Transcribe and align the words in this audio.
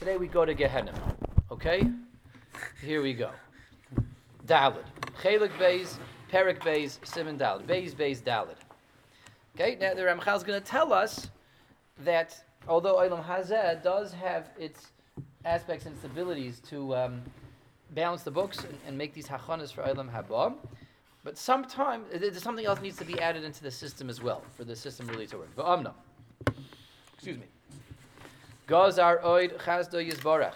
Today 0.00 0.16
we 0.16 0.28
go 0.28 0.46
to 0.46 0.54
Gehenna. 0.54 0.94
Okay? 1.52 1.86
Here 2.80 3.02
we 3.02 3.12
go. 3.12 3.32
Dalid. 4.46 4.86
Chelik 5.22 5.50
Beis, 5.58 5.98
Perik 6.32 6.58
Beis, 6.60 6.98
Simon 7.06 7.36
Dalid. 7.36 7.66
Beis, 7.66 7.94
Beis, 7.94 8.22
Dalid. 8.22 8.56
Okay, 9.54 9.76
now 9.78 9.92
the 9.92 10.00
Ramchal 10.00 10.38
is 10.38 10.42
going 10.42 10.58
to 10.58 10.66
tell 10.66 10.94
us 10.94 11.28
that 11.98 12.42
although 12.66 12.94
Olam 12.94 13.22
Hazeh 13.22 13.82
does 13.82 14.10
have 14.14 14.48
its 14.58 14.86
aspects 15.44 15.84
and 15.84 15.94
its 15.94 16.04
abilities 16.06 16.60
to 16.70 16.96
um, 16.96 17.20
balance 17.90 18.22
the 18.22 18.30
books 18.30 18.64
and, 18.64 18.78
and, 18.86 18.96
make 18.96 19.12
these 19.12 19.26
hachanas 19.26 19.70
for 19.70 19.82
Olam 19.82 20.10
Haba, 20.10 20.54
but 21.24 21.36
sometimes 21.36 22.06
something 22.42 22.64
else 22.64 22.80
needs 22.80 22.96
to 22.96 23.04
be 23.04 23.20
added 23.20 23.44
into 23.44 23.62
the 23.62 23.70
system 23.70 24.08
as 24.08 24.22
well 24.22 24.42
for 24.56 24.64
the 24.64 24.74
system 24.74 25.06
really 25.08 25.26
to 25.26 25.36
work. 25.36 25.50
Excuse 27.18 27.36
me. 27.36 27.44
Gazar 28.70 29.20
oid 29.22 29.58
chazdo 29.58 29.98
yizbarach. 30.00 30.54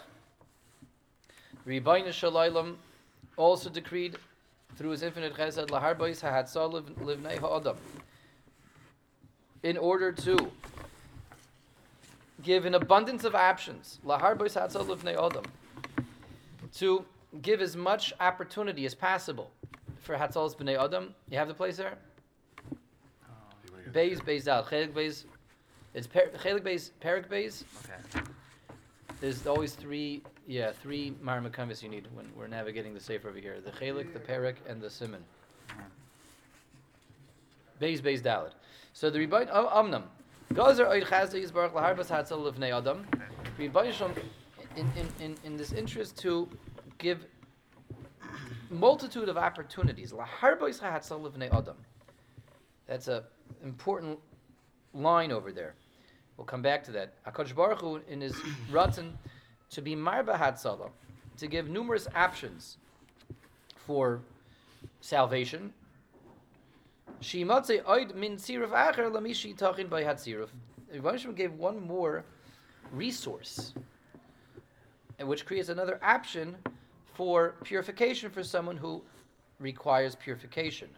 Ribayna 1.66 2.08
shalaylam 2.08 2.76
also 3.36 3.68
decreed 3.68 4.16
through 4.76 4.90
his 4.90 5.02
infinite 5.02 5.34
chesed 5.34 5.66
laharbois 5.66 6.22
hahatzal 6.22 6.82
livnei 7.00 7.38
ha'adam. 7.38 7.76
In 9.64 9.76
order 9.76 10.12
to 10.12 10.52
give 12.42 12.66
an 12.66 12.74
abundance 12.74 13.24
of 13.24 13.34
options, 13.34 13.98
laharbois 14.06 14.54
hahatzal 14.54 14.86
livnei 14.86 15.16
adam, 15.18 15.44
to 16.74 17.04
give 17.42 17.60
as 17.60 17.74
much 17.76 18.12
opportunity 18.20 18.86
as 18.86 18.94
possible 18.94 19.50
for 20.00 20.14
Hatzalas 20.16 20.56
B'nai 20.56 20.82
Adam. 20.82 21.14
You 21.30 21.38
have 21.38 21.48
the 21.48 21.54
place 21.54 21.78
there? 21.78 21.98
Beis, 23.90 24.20
Beis 24.20 24.44
Dal. 24.44 24.64
Chelik 24.64 24.92
Beis. 24.92 25.24
It's 25.94 26.08
Chelik 26.08 26.62
Beis, 26.62 26.90
Perik 27.00 27.28
Beis. 27.28 27.62
Okay. 27.84 28.26
There's 29.20 29.46
always 29.46 29.74
three, 29.74 30.22
yeah, 30.48 30.72
three 30.72 31.14
Marmakamis 31.22 31.84
you 31.84 31.88
need 31.88 32.08
when 32.12 32.28
we're 32.36 32.48
navigating 32.48 32.94
the 32.94 33.00
safe 33.00 33.24
over 33.24 33.38
here. 33.38 33.60
The 33.60 33.70
Chelik, 33.70 34.12
the 34.12 34.18
Perik, 34.18 34.56
and 34.68 34.82
the 34.82 34.90
Simon. 34.90 35.22
Beis, 37.80 38.00
Beis 38.00 38.20
Dalit. 38.20 38.50
So 38.92 39.08
the 39.08 39.20
Rebbein, 39.20 39.48
oh, 39.52 39.68
Amnam. 39.72 40.02
Gazer 40.52 40.86
Oid 40.86 41.04
Chazda 41.04 41.40
Yisbarach 41.40 41.72
Laharbas 41.72 42.08
Hatzal 42.08 42.52
Livnei 42.52 42.76
Adam. 42.76 43.06
Rebbein 43.56 44.16
in, 44.76 44.90
in, 44.96 45.08
in, 45.20 45.36
in 45.44 45.56
this 45.56 45.72
interest 45.72 46.18
to 46.18 46.48
give 46.98 47.24
multitude 48.68 49.28
of 49.28 49.36
opportunities. 49.36 50.12
That's 52.86 53.08
an 53.08 53.22
important 53.62 54.18
line 54.92 55.30
over 55.30 55.52
there. 55.52 55.74
We'll 56.36 56.46
come 56.46 56.62
back 56.62 56.84
to 56.84 56.92
that. 56.92 57.22
Akash 57.24 57.54
Baruch 57.54 57.80
Hu, 57.80 58.00
in 58.08 58.20
his 58.20 58.34
Ratzin, 58.70 59.12
to 59.70 59.82
be 59.82 59.94
Marba 59.94 60.38
Hatzalah, 60.38 60.90
to 61.38 61.46
give 61.46 61.68
numerous 61.68 62.08
options 62.14 62.78
for 63.86 64.20
salvation. 65.00 65.72
Shimatze 67.20 67.82
oid 67.84 68.14
min 68.14 68.36
siruf 68.36 68.70
acher 68.70 69.10
lamishi 69.10 69.56
tachin 69.56 69.88
by 69.88 70.02
hatziruf. 70.02 70.48
Rebbeinu 70.94 71.34
gave 71.34 71.52
one 71.54 71.80
more 71.80 72.24
resource, 72.92 73.74
which 75.20 75.46
creates 75.46 75.68
another 75.68 75.98
option 76.02 76.56
for 77.14 77.54
purification 77.64 78.30
for 78.30 78.42
someone 78.42 78.76
who 78.76 79.02
requires 79.60 80.14
purification. 80.14 80.88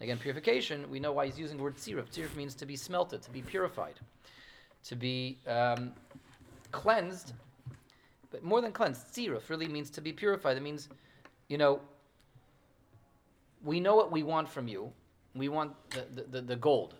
Again, 0.00 0.18
purification, 0.18 0.88
we 0.90 1.00
know 1.00 1.12
why 1.12 1.26
he's 1.26 1.38
using 1.38 1.56
the 1.56 1.62
word 1.62 1.76
tziruf. 1.76 2.10
Tziruf 2.10 2.36
means 2.36 2.54
to 2.54 2.66
be 2.66 2.76
smelted, 2.76 3.22
to 3.22 3.30
be 3.30 3.42
purified, 3.42 3.94
to 4.88 4.96
be 4.96 5.38
um, 5.46 5.92
cleansed. 6.72 7.32
But 8.30 8.42
more 8.42 8.60
than 8.60 8.72
cleansed, 8.72 9.12
tziruf 9.12 9.48
really 9.48 9.68
means 9.68 9.90
to 9.90 10.00
be 10.00 10.12
purified. 10.12 10.56
It 10.56 10.62
means, 10.62 10.88
you 11.48 11.58
know, 11.58 11.80
we 13.64 13.80
know 13.80 13.96
what 13.96 14.12
we 14.12 14.22
want 14.22 14.48
from 14.48 14.68
you. 14.68 14.92
We 15.34 15.48
want 15.48 15.72
the, 15.90 16.22
the, 16.30 16.40
the 16.40 16.56
gold. 16.56 16.94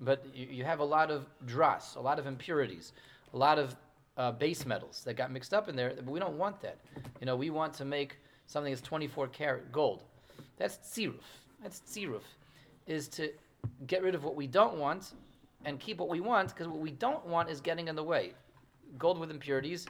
But 0.00 0.24
you, 0.34 0.46
you 0.46 0.64
have 0.64 0.80
a 0.80 0.84
lot 0.84 1.10
of 1.10 1.26
dross, 1.46 1.96
a 1.96 2.00
lot 2.00 2.18
of 2.18 2.26
impurities, 2.26 2.92
a 3.34 3.36
lot 3.36 3.58
of 3.58 3.74
uh, 4.16 4.32
base 4.32 4.66
metals 4.66 5.02
that 5.04 5.14
got 5.14 5.30
mixed 5.30 5.54
up 5.54 5.68
in 5.68 5.76
there, 5.76 5.92
but 5.94 6.06
we 6.08 6.18
don't 6.18 6.38
want 6.38 6.60
that. 6.60 6.78
You 7.20 7.26
know, 7.26 7.36
we 7.36 7.50
want 7.50 7.74
to 7.74 7.84
make 7.84 8.16
something 8.46 8.72
that's 8.72 8.82
24 8.82 9.28
karat 9.28 9.72
gold. 9.72 10.02
That's 10.56 10.76
tziruf. 10.76 11.14
That's 11.62 11.80
tziruf, 11.80 12.22
is 12.86 13.08
to 13.08 13.30
get 13.86 14.02
rid 14.02 14.14
of 14.14 14.24
what 14.24 14.34
we 14.34 14.46
don't 14.46 14.76
want 14.76 15.12
and 15.64 15.80
keep 15.80 15.98
what 15.98 16.08
we 16.08 16.20
want, 16.20 16.48
because 16.48 16.68
what 16.68 16.80
we 16.80 16.90
don't 16.90 17.24
want 17.26 17.50
is 17.50 17.60
getting 17.60 17.88
in 17.88 17.96
the 17.96 18.02
way. 18.02 18.32
Gold 18.98 19.18
with 19.18 19.30
impurities 19.30 19.86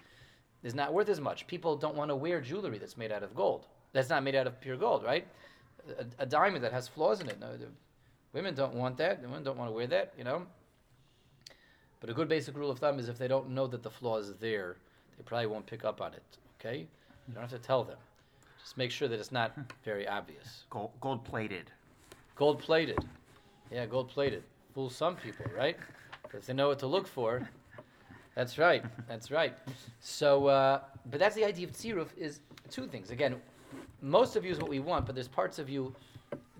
is 0.62 0.74
not 0.74 0.92
worth 0.92 1.08
as 1.08 1.20
much. 1.20 1.46
People 1.46 1.76
don't 1.76 1.94
want 1.94 2.10
to 2.10 2.16
wear 2.16 2.40
jewelry 2.40 2.78
that's 2.78 2.96
made 2.96 3.12
out 3.12 3.22
of 3.22 3.34
gold. 3.34 3.66
That's 3.92 4.08
not 4.08 4.22
made 4.22 4.34
out 4.34 4.46
of 4.46 4.60
pure 4.60 4.76
gold, 4.76 5.04
right? 5.04 5.26
A, 5.98 6.22
a 6.22 6.26
diamond 6.26 6.64
that 6.64 6.72
has 6.72 6.88
flaws 6.88 7.20
in 7.20 7.28
it. 7.28 7.38
No, 7.40 7.48
women 8.32 8.54
don't 8.54 8.74
want 8.74 8.96
that. 8.98 9.22
The 9.22 9.28
Women 9.28 9.44
don't 9.44 9.56
want 9.56 9.70
to 9.70 9.74
wear 9.74 9.86
that, 9.86 10.12
you 10.18 10.24
know. 10.24 10.42
But 12.00 12.10
a 12.10 12.12
good 12.14 12.28
basic 12.28 12.56
rule 12.56 12.70
of 12.70 12.78
thumb 12.78 12.98
is 12.98 13.08
if 13.08 13.18
they 13.18 13.28
don't 13.28 13.50
know 13.50 13.66
that 13.66 13.82
the 13.82 13.90
flaw 13.90 14.18
is 14.18 14.32
there, 14.34 14.76
they 15.16 15.24
probably 15.24 15.46
won't 15.46 15.66
pick 15.66 15.84
up 15.84 16.00
on 16.00 16.12
it. 16.14 16.22
Okay? 16.60 16.86
You 17.26 17.34
don't 17.34 17.42
have 17.42 17.50
to 17.50 17.58
tell 17.58 17.84
them. 17.84 17.96
Just 18.60 18.76
make 18.76 18.90
sure 18.90 19.08
that 19.08 19.18
it's 19.18 19.32
not 19.32 19.52
hmm. 19.52 19.62
very 19.84 20.06
obvious. 20.06 20.64
Gold, 20.70 20.90
gold 21.00 21.24
plated. 21.24 21.70
Gold 22.36 22.60
plated. 22.60 22.98
Yeah, 23.70 23.86
gold 23.86 24.08
plated. 24.08 24.42
Fool 24.74 24.90
some 24.90 25.16
people, 25.16 25.46
right? 25.56 25.76
Because 26.22 26.46
they 26.46 26.52
know 26.52 26.68
what 26.68 26.78
to 26.80 26.86
look 26.86 27.06
for. 27.06 27.48
That's 28.34 28.58
right. 28.58 28.84
That's 29.08 29.30
right. 29.30 29.54
So, 30.00 30.46
uh, 30.46 30.80
but 31.10 31.18
that's 31.18 31.34
the 31.34 31.44
idea 31.44 31.66
of 31.66 31.72
tziruf 31.72 32.08
is 32.16 32.40
two 32.70 32.86
things. 32.86 33.10
Again, 33.10 33.36
most 34.00 34.36
of 34.36 34.44
you 34.44 34.52
is 34.52 34.58
what 34.58 34.68
we 34.68 34.78
want, 34.78 35.06
but 35.06 35.14
there's 35.14 35.28
parts 35.28 35.58
of 35.58 35.68
you 35.68 35.94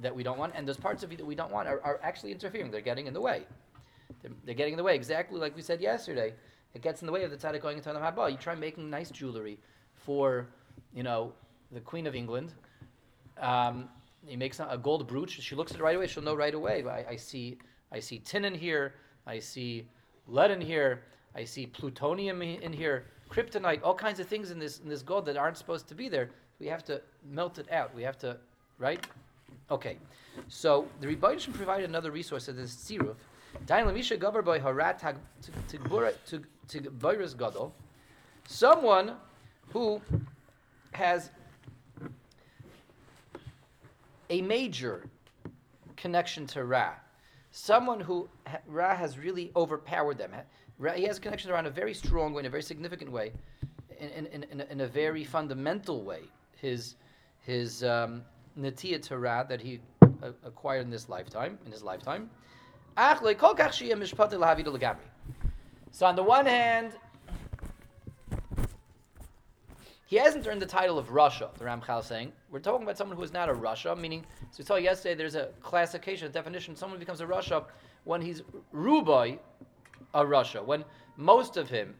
that 0.01 0.15
we 0.15 0.23
don't 0.23 0.39
want, 0.39 0.55
and 0.57 0.67
those 0.67 0.77
parts 0.77 1.03
of 1.03 1.11
you 1.11 1.17
that 1.19 1.25
we 1.25 1.35
don't 1.35 1.53
want 1.53 1.69
are, 1.69 1.81
are 1.83 2.01
actually 2.03 2.33
interfering. 2.33 2.71
They're 2.71 2.81
getting 2.81 3.07
in 3.07 3.15
the 3.15 3.21
way. 3.21 3.45
They're, 4.23 4.33
they're, 4.45 4.55
getting 4.55 4.73
in 4.73 4.77
the 4.77 4.85
way, 4.85 4.95
exactly 4.95 5.39
like 5.39 5.55
we 5.55 5.63
said 5.63 5.81
yesterday. 5.81 6.35
It 6.75 6.83
gets 6.83 7.03
in 7.03 7.07
the 7.07 7.13
way 7.13 7.25
of 7.25 7.31
the 7.31 7.37
tzaddik 7.37 7.63
going 7.63 7.77
into 7.77 7.93
the 7.93 7.99
haba. 7.99 8.31
You 8.31 8.37
try 8.37 8.55
making 8.55 8.89
nice 8.91 9.11
jewelry 9.11 9.59
for, 9.95 10.49
you 10.95 11.03
know, 11.03 11.33
the 11.73 11.81
Queen 11.81 12.07
of 12.07 12.15
England. 12.15 12.53
Um, 13.41 13.89
he 14.27 14.37
makes 14.37 14.61
a 14.61 14.79
gold 14.83 15.07
brooch. 15.07 15.41
She 15.41 15.55
looks 15.55 15.73
at 15.73 15.79
it 15.79 15.83
right 15.83 15.97
away. 15.97 16.07
She'll 16.07 16.23
know 16.23 16.35
right 16.35 16.55
away. 16.55 16.85
I, 16.87 17.13
I 17.13 17.17
see, 17.17 17.59
I 17.93 18.00
see 18.00 18.19
tin 18.19 18.44
in 18.44 18.54
here. 18.54 18.94
I 19.26 19.38
see 19.38 19.87
lead 20.26 20.50
in 20.50 20.60
here. 20.60 21.04
I 21.34 21.44
see 21.44 21.66
plutonium 21.66 22.43
in 22.43 22.72
here. 22.72 23.06
Kryptonite. 23.31 23.81
All 23.82 23.94
kinds 23.94 24.21
of 24.21 24.26
things 24.26 24.50
in 24.50 24.59
this 24.59 24.81
in 24.81 24.88
this 24.88 25.03
gold 25.03 25.26
that 25.26 25.37
aren't 25.37 25.56
supposed 25.56 25.88
to 25.88 25.94
be 25.94 26.09
there. 26.09 26.31
We 26.59 26.66
have 26.66 26.84
to 26.84 27.00
melt 27.31 27.59
it 27.59 27.71
out. 27.71 27.94
We 27.94 28.03
have 28.03 28.19
to, 28.19 28.37
right? 28.78 29.06
Okay. 29.71 29.98
So 30.48 30.87
the 31.00 31.06
Rebbeinu 31.06 31.53
provided 31.53 31.88
another 31.88 32.10
resource 32.10 32.47
that 32.47 32.59
is 32.59 32.72
tziruf 32.72 33.16
Someone 38.47 39.16
who 39.72 40.00
has 40.93 41.31
a 44.31 44.43
major 44.43 45.04
connection 45.97 46.47
to 46.47 46.65
Ra. 46.65 46.93
Someone 47.61 47.99
who 47.99 48.29
Ra 48.69 48.95
has 48.95 49.19
really 49.19 49.51
overpowered 49.57 50.17
them. 50.17 50.31
Ra, 50.79 50.93
he 50.93 51.03
has 51.03 51.19
connections 51.19 51.51
around 51.51 51.67
a 51.67 51.71
very 51.71 51.93
strong 51.93 52.33
way, 52.33 52.41
in 52.41 52.47
a 52.47 52.51
very 52.51 52.63
significant 52.63 53.11
way, 53.11 53.33
in, 53.99 54.27
in, 54.27 54.45
in, 54.45 54.61
in 54.61 54.81
a 54.83 54.87
very 54.87 55.25
fundamental 55.25 56.05
way. 56.05 56.21
His 56.55 56.95
his 57.41 57.83
um, 57.83 58.23
to 58.57 59.19
Ra 59.19 59.43
that 59.43 59.61
he 59.61 59.81
uh, 60.03 60.31
acquired 60.45 60.83
in 60.83 60.91
this 60.91 61.09
lifetime, 61.09 61.59
in 61.67 61.73
his 61.73 61.83
lifetime. 61.83 62.31
So 65.91 66.07
on 66.07 66.15
the 66.15 66.23
one 66.23 66.47
hand, 66.47 66.93
he 70.09 70.16
hasn't 70.16 70.47
earned 70.47 70.63
the 70.63 70.66
title 70.66 70.99
of 70.99 71.10
rasha, 71.10 71.55
the 71.59 71.66
Ramchal 71.66 72.03
saying. 72.03 72.33
We're 72.51 72.60
talking 72.60 72.83
about 72.83 72.97
someone 72.97 73.19
who 73.19 73.22
is 73.22 73.34
not 73.34 73.51
a 73.51 73.53
rasha, 73.53 73.95
meaning, 73.95 74.25
as 74.51 74.57
we 74.57 74.65
saw 74.65 74.77
yesterday, 74.77 75.15
there's 75.15 75.34
a 75.34 75.51
classification, 75.60 76.28
a 76.28 76.31
definition. 76.31 76.75
Someone 76.75 76.99
becomes 76.99 77.21
a 77.21 77.27
rasha 77.27 77.66
when 78.05 78.22
he's 78.22 78.41
Rubai, 78.75 79.39
a 80.15 80.25
rasha, 80.25 80.65
when 80.65 80.83
most 81.19 81.59
of 81.59 81.69
him, 81.69 81.95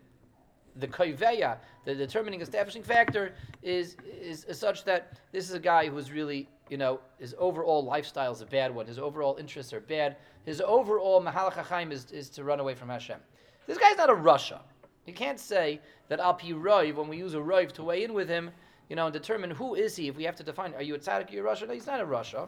the 0.76 0.88
koiveya, 0.88 1.58
the 1.84 1.94
determining 1.94 2.40
establishing 2.40 2.82
factor, 2.82 3.34
is, 3.62 3.99
is, 4.19 4.44
is 4.44 4.58
such 4.58 4.84
that 4.84 5.20
this 5.32 5.46
is 5.46 5.54
a 5.54 5.61
guy 5.61 5.87
who's 5.87 6.11
really 6.11 6.49
you 6.70 6.76
know, 6.76 7.00
his 7.19 7.34
overall 7.38 7.84
lifestyle 7.84 8.32
is 8.32 8.40
a 8.40 8.46
bad 8.46 8.75
one. 8.75 8.87
His 8.87 8.99
overall 8.99 9.37
interests 9.38 9.72
are 9.72 9.81
bad. 9.81 10.16
His 10.44 10.61
overall 10.61 11.22
mahalach 11.22 11.93
is, 11.93 12.11
is 12.11 12.28
to 12.31 12.44
run 12.44 12.61
away 12.61 12.75
from 12.75 12.88
Hashem. 12.88 13.19
This 13.66 13.78
guy's 13.78 13.96
not 13.96 14.11
a 14.11 14.14
rasha. 14.14 14.61
You 15.08 15.14
can't 15.14 15.40
say 15.40 15.81
that 16.08 16.20
al 16.20 16.34
pi 16.34 16.52
when 16.52 17.08
we 17.08 17.16
use 17.16 17.32
a 17.32 17.38
roiv 17.38 17.72
to 17.72 17.82
weigh 17.82 18.05
in 18.05 18.12
with 18.12 18.28
him, 18.28 18.50
you 18.90 18.96
know, 18.96 19.06
and 19.06 19.12
determine 19.12 19.50
who 19.50 19.75
is 19.75 19.96
he, 19.96 20.08
if 20.08 20.16
we 20.16 20.25
have 20.25 20.37
to 20.37 20.43
define, 20.43 20.75
are 20.75 20.82
you 20.82 20.94
a 20.94 20.99
tzaddik, 20.99 21.31
are 21.31 21.34
you 21.34 21.46
a 21.46 21.50
rasha? 21.50 21.66
No, 21.66 21.72
he's 21.72 21.87
not 21.87 22.02
a 22.02 22.05
rasha. 22.05 22.46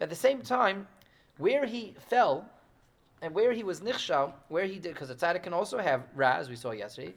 At 0.00 0.10
the 0.10 0.16
same 0.16 0.42
time, 0.42 0.88
where 1.38 1.64
he 1.64 1.94
fell, 2.08 2.44
and 3.22 3.32
where 3.32 3.52
he 3.52 3.62
was 3.62 3.80
nichshal, 3.80 4.32
where 4.48 4.64
he 4.64 4.80
did, 4.80 4.94
because 4.94 5.10
a 5.10 5.14
tzaddik 5.14 5.44
can 5.44 5.52
also 5.52 5.78
have 5.78 6.02
ra, 6.16 6.32
as 6.38 6.50
we 6.50 6.56
saw 6.56 6.72
yesterday, 6.72 7.14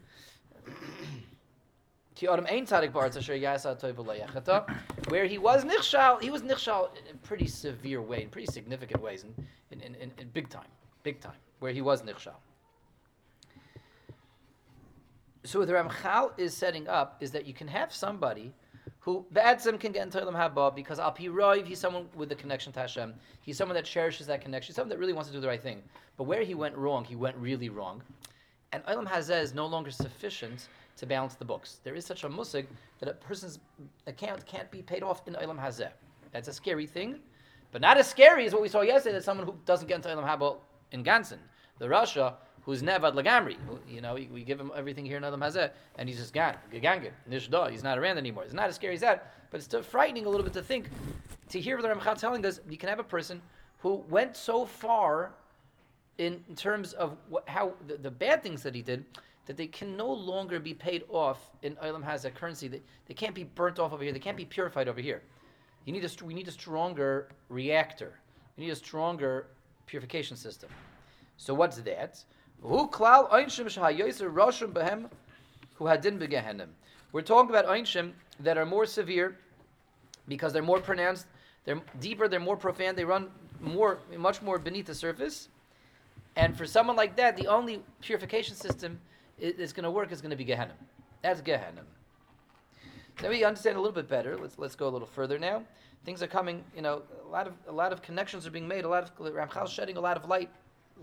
where 5.10 5.26
he 5.26 5.38
was 5.40 5.66
nichshal, 5.66 6.22
he 6.22 6.30
was 6.30 6.44
nichshal 6.44 6.90
in 7.10 7.18
pretty 7.24 7.48
severe 7.48 8.04
way, 8.04 8.22
in 8.22 8.30
pretty 8.30 8.52
significant 8.52 9.02
ways, 9.02 9.24
in, 9.24 9.81
in, 9.81 9.96
in, 9.96 10.12
in 10.20 10.28
big 10.30 10.48
time, 10.48 10.70
big 11.02 11.20
time, 11.20 11.40
where 11.60 11.72
he 11.72 11.81
was 11.81 12.04
nichshal. 12.04 12.36
So 15.45 15.59
what 15.59 15.68
the 15.68 15.74
Ramchal 15.74 16.31
is 16.38 16.56
setting 16.56 16.88
up 16.88 17.18
is 17.19 17.31
that 17.31 17.45
you 17.45 17.53
can 17.53 17.68
have 17.68 17.94
somebody 17.94 18.51
who 19.00 19.24
Be'etzim 19.31 19.80
can 19.80 19.92
get 19.92 20.03
into 20.03 20.19
Olam 20.19 20.33
Haba 20.33 20.75
because 20.75 21.00
Al 21.00 21.13
Piroiv, 21.13 21.65
he's 21.68 21.80
someone 21.80 22.07
with 22.15 22.31
a 22.31 22.36
connection 22.36 22.74
to 22.74 22.80
Hashem. 22.80 23.13
He's 23.42 23.56
someone 23.56 23.75
that 23.75 23.86
cherishes 23.86 24.25
that 24.25 24.42
connection, 24.42 24.74
someone 24.74 24.89
that 24.89 24.97
really 24.97 25.13
wants 25.13 25.30
to 25.30 25.36
do 25.36 25.39
the 25.39 25.47
right 25.47 25.62
thing. 25.62 25.83
But 26.18 26.24
where 26.24 26.42
he 26.42 26.56
went 26.56 26.75
wrong, 26.75 27.06
he 27.06 27.15
went 27.15 27.38
really 27.38 27.69
wrong. 27.69 28.01
And 28.71 28.83
Olam 28.86 29.07
Hazeh 29.07 29.39
is 29.39 29.53
no 29.53 29.68
longer 29.68 29.92
sufficient 29.92 30.68
to 30.97 31.06
balance 31.06 31.36
the 31.36 31.45
books. 31.45 31.80
There 31.83 31.94
is 31.94 32.06
such 32.06 32.24
a 32.24 32.30
musig 32.30 32.65
that 33.00 33.07
a 33.07 33.13
person's 33.13 33.59
account 34.07 34.44
can't 34.47 34.71
be 34.71 34.81
paid 34.81 35.03
off 35.03 35.27
in 35.27 35.36
Olam 35.36 35.59
Hazeh. 35.59 35.92
That's 36.31 36.47
a 36.47 36.53
scary 36.53 36.88
thing, 36.88 37.19
but 37.71 37.81
not 37.81 37.97
as 37.97 38.07
scary 38.07 38.47
as 38.47 38.53
what 38.53 38.63
we 38.63 38.69
saw 38.69 38.81
yesterday 38.81 39.13
that 39.13 39.24
someone 39.24 39.45
who 39.45 39.56
doesn't 39.65 39.88
get 39.88 39.97
into 39.97 40.09
Olam 40.09 40.27
Haba 40.27 40.57
in 40.92 41.03
Gansen. 41.03 41.38
The 41.77 41.86
rasha 41.86 42.33
who's 42.66 42.82
Nevad 42.82 43.14
Lagamri, 43.14 43.56
you 43.88 44.02
know, 44.02 44.16
we, 44.16 44.44
give 44.44 44.60
him 44.60 44.72
everything 44.76 45.06
here 45.06 45.18
in 45.18 45.24
Olam 45.24 45.40
Hazeh, 45.40 45.70
and 45.98 46.10
he's 46.10 46.18
just 46.18 46.34
gone, 46.34 46.56
Gagangin, 46.74 47.12
Nishda, 47.30 47.70
he's 47.70 47.84
not 47.84 48.00
around 48.00 48.18
anymore. 48.18 48.44
It's 48.44 48.54
not 48.54 48.68
as 48.70 48.76
scary 48.76 48.96
as 48.96 49.02
that, 49.02 49.34
but 49.52 49.58
it's 49.58 49.66
still 49.66 49.84
frightening 49.84 50.26
a 50.26 50.30
little 50.30 50.44
bit 50.44 50.54
to 50.54 50.64
think, 50.64 50.90
to 51.50 51.62
hear 51.62 51.80
the 51.80 51.88
Ramchal 51.88 52.20
telling 52.20 52.44
us, 52.44 52.60
you 52.68 52.78
can 52.78 52.90
have 52.90 53.00
a 53.00 53.04
person 53.04 53.40
who 53.80 54.04
went 54.10 54.36
so 54.36 54.66
far 54.66 55.32
in, 56.18 56.44
in 56.50 56.56
terms 56.56 56.94
of 56.94 57.16
what, 57.30 57.48
how 57.48 57.74
the, 57.88 57.98
the 57.98 58.10
bad 58.12 58.42
things 58.42 58.64
that 58.64 58.74
he 58.74 58.82
did, 58.82 59.06
that 59.46 59.58
they 59.58 59.68
can 59.68 59.96
no 59.96 60.12
longer 60.12 60.60
be 60.60 60.74
paid 60.74 61.04
off 61.10 61.52
in 61.62 61.76
Olam 61.76 62.04
Hazeh 62.04 62.34
currency. 62.34 62.68
They, 62.68 62.82
they 63.06 63.14
can't 63.14 63.36
be 63.36 63.44
burnt 63.44 63.78
off 63.78 63.94
over 63.94 64.04
here. 64.04 64.12
They 64.12 64.18
can't 64.18 64.38
be 64.38 64.46
purified 64.46 64.88
over 64.88 65.00
here. 65.00 65.22
You 65.86 65.94
need 65.94 66.04
a, 66.04 66.26
we 66.26 66.34
need 66.34 66.48
a 66.48 66.52
stronger 66.52 67.28
reactor. 67.50 68.14
We 68.58 68.66
need 68.66 68.72
a 68.72 68.76
stronger 68.76 69.48
purification 69.86 70.36
system. 70.36 70.70
So 71.38 71.54
what's 71.54 71.78
that? 71.78 72.24
Who 72.68 72.88
klal 72.88 73.30
einshim 73.30 73.68
shahayoser 73.68 74.34
roshim 74.34 74.74
behem 74.74 75.10
who 75.76 75.86
hadin 75.86 76.18
begehenim. 76.18 76.70
We're 77.12 77.22
talking 77.22 77.52
about 77.52 77.68
einshim 77.68 78.14
that 78.40 78.58
are 78.58 78.66
more 78.66 78.88
severe 78.88 79.38
because 80.28 80.52
they're 80.52 80.64
more 80.64 80.80
pronounced, 80.80 81.28
they're 81.66 81.80
deeper, 82.00 82.28
they're 82.28 82.40
more 82.40 82.58
profound, 82.58 82.98
they 82.98 83.06
run 83.06 83.30
more, 83.62 84.00
much 84.18 84.42
more 84.42 84.58
beneath 84.58 84.88
the 84.88 84.96
surface. 84.96 85.50
And 86.36 86.58
for 86.58 86.66
someone 86.66 86.96
like 86.96 87.16
that, 87.18 87.38
the 87.38 87.48
only 87.48 87.84
purification 88.02 88.56
system 88.56 89.00
is 89.38 89.72
going 89.72 89.84
to 89.84 89.92
work 89.92 90.12
is 90.12 90.22
going 90.22 90.32
to 90.32 90.36
be 90.36 90.44
Gehenna. 90.44 90.74
That's 91.22 91.42
Gehenna. 91.42 91.84
Then 93.22 93.30
we 93.30 93.44
understand 93.44 93.78
a 93.78 93.80
little 93.80 93.94
bit 93.94 94.10
better. 94.10 94.38
Let's 94.38 94.58
let's 94.58 94.76
go 94.76 94.88
a 94.88 94.90
little 94.90 95.08
further 95.08 95.38
now. 95.38 95.64
Things 96.04 96.22
are 96.24 96.28
coming. 96.28 96.64
You 96.76 96.82
know, 96.82 97.04
a 97.26 97.30
lot 97.30 97.48
of 97.48 97.54
a 97.68 97.72
lot 97.72 97.94
of 97.94 98.02
connections 98.02 98.46
are 98.48 98.52
being 98.52 98.68
made. 98.68 98.86
A 98.86 98.90
lot 98.90 99.04
of 99.04 99.16
Ramchal 99.18 99.68
shedding 99.68 99.98
a 99.98 100.02
lot 100.02 100.18
of 100.18 100.28
light, 100.28 100.50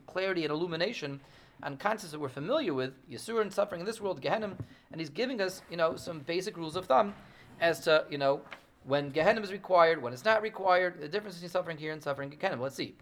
clarity, 0.07 0.45
and 0.45 0.53
illumination 0.53 1.21
on 1.63 1.77
concepts 1.77 2.13
that 2.13 2.19
we're 2.21 2.29
familiar 2.29 2.75
with, 2.75 2.93
Yisur 3.11 3.41
and 3.41 3.53
suffering 3.53 3.81
in 3.81 3.87
this 3.87 4.01
world, 4.01 4.21
Gehenna, 4.21 4.57
and 4.91 5.01
he's 5.01 5.11
giving 5.11 5.41
us, 5.41 5.63
you 5.71 5.77
know, 5.77 5.97
some 5.97 6.21
basic 6.21 6.57
rules 6.57 6.77
of 6.77 6.87
thumb 6.87 7.15
as 7.61 7.81
to, 7.81 8.05
you 8.11 8.19
know, 8.19 8.41
when 8.85 9.11
Gehenna 9.11 9.41
is 9.41 9.53
required, 9.53 10.03
when 10.03 10.13
it's 10.13 10.25
not 10.25 10.43
required, 10.43 11.01
the 11.01 11.09
difference 11.09 11.37
between 11.37 11.51
suffering 11.51 11.79
here 11.79 11.93
and 11.93 12.03
suffering 12.03 12.33
in 12.33 12.39
Gehenna. 12.39 12.61
Let's 12.61 12.75
see. 12.75 12.97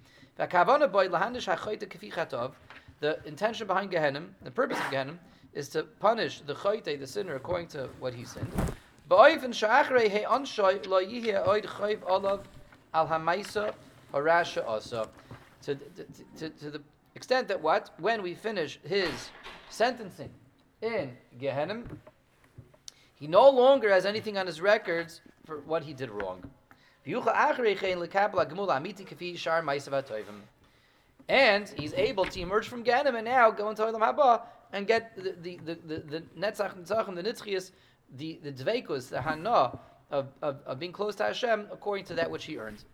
The 3.00 3.18
intention 3.24 3.66
behind 3.66 3.90
Gehenna, 3.90 4.22
the 4.42 4.50
purpose 4.50 4.78
of 4.78 4.90
Gehenna, 4.90 5.18
is 5.54 5.68
to 5.70 5.84
punish 5.84 6.42
the 6.42 6.54
chayte, 6.54 6.98
the 7.00 7.06
sinner, 7.06 7.34
according 7.34 7.68
to 7.68 7.88
what 7.98 8.12
he 8.14 8.24
sinned. 8.24 8.52
To, 15.62 15.74
to, 15.74 16.04
to, 16.38 16.50
to 16.50 16.70
the 16.70 16.80
extent 17.14 17.48
that 17.48 17.60
what? 17.60 17.90
When 17.98 18.22
we 18.22 18.34
finish 18.34 18.78
his 18.82 19.30
sentencing 19.68 20.30
in 20.82 21.16
Gehenna, 21.38 21.82
he 23.14 23.26
no 23.26 23.50
longer 23.50 23.90
has 23.90 24.06
anything 24.06 24.38
on 24.38 24.46
his 24.46 24.60
records 24.60 25.20
for 25.44 25.60
what 25.60 25.82
he 25.84 25.92
did 25.92 26.10
wrong. 26.10 26.42
And 31.28 31.68
he's 31.76 31.94
able 31.94 32.24
to 32.24 32.40
emerge 32.40 32.68
from 32.68 32.82
Gehenna 32.82 33.12
and 33.14 33.24
now 33.24 33.50
go 33.50 33.70
into 33.70 33.82
Olam 33.82 34.00
Haba 34.00 34.42
and 34.72 34.86
get 34.86 35.16
the 35.16 35.34
the 35.42 35.58
the 35.64 35.74
the, 35.86 35.98
the 35.98 36.22
netzach 36.38 37.08
and 37.08 37.16
the 37.16 37.22
nitzchias, 37.22 37.72
the 38.16 38.38
the 38.42 38.52
dveikus, 38.52 39.08
the 39.08 39.20
hana 39.20 39.78
of, 40.10 40.28
of, 40.42 40.58
of 40.66 40.78
being 40.78 40.92
close 40.92 41.14
to 41.16 41.24
Hashem 41.24 41.68
according 41.72 42.04
to 42.06 42.14
that 42.14 42.30
which 42.30 42.44
he 42.44 42.58
earned, 42.58 42.84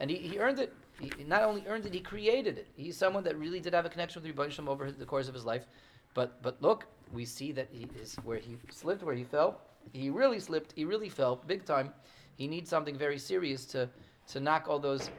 and 0.00 0.10
he, 0.10 0.16
he 0.16 0.38
earned 0.38 0.58
it 0.58 0.72
he 1.00 1.24
not 1.24 1.42
only 1.42 1.64
earned 1.66 1.86
it, 1.86 1.94
he 1.94 2.00
created 2.00 2.58
it. 2.58 2.68
He's 2.76 2.96
someone 2.96 3.24
that 3.24 3.38
really 3.38 3.60
did 3.60 3.72
have 3.72 3.86
a 3.86 3.88
connection 3.88 4.22
with 4.22 4.36
the 4.36 4.42
Rebbe 4.42 4.70
over 4.70 4.92
the 4.92 5.06
course 5.06 5.28
of 5.28 5.34
his 5.34 5.44
life. 5.44 5.66
But 6.14 6.42
but 6.42 6.60
look, 6.60 6.86
we 7.12 7.24
see 7.24 7.52
that 7.52 7.68
he 7.72 7.88
is 8.00 8.16
where 8.22 8.38
he 8.38 8.56
slipped, 8.70 9.02
where 9.02 9.14
he 9.14 9.24
fell. 9.24 9.60
He 9.92 10.10
really 10.10 10.40
slipped. 10.40 10.72
He 10.76 10.84
really 10.84 11.08
fell 11.08 11.36
big 11.36 11.64
time. 11.64 11.92
He 12.36 12.46
needs 12.46 12.68
something 12.68 12.96
very 12.96 13.18
serious 13.18 13.64
to 13.66 13.88
to 14.28 14.40
knock 14.40 14.66
all 14.68 14.78
those 14.78 15.10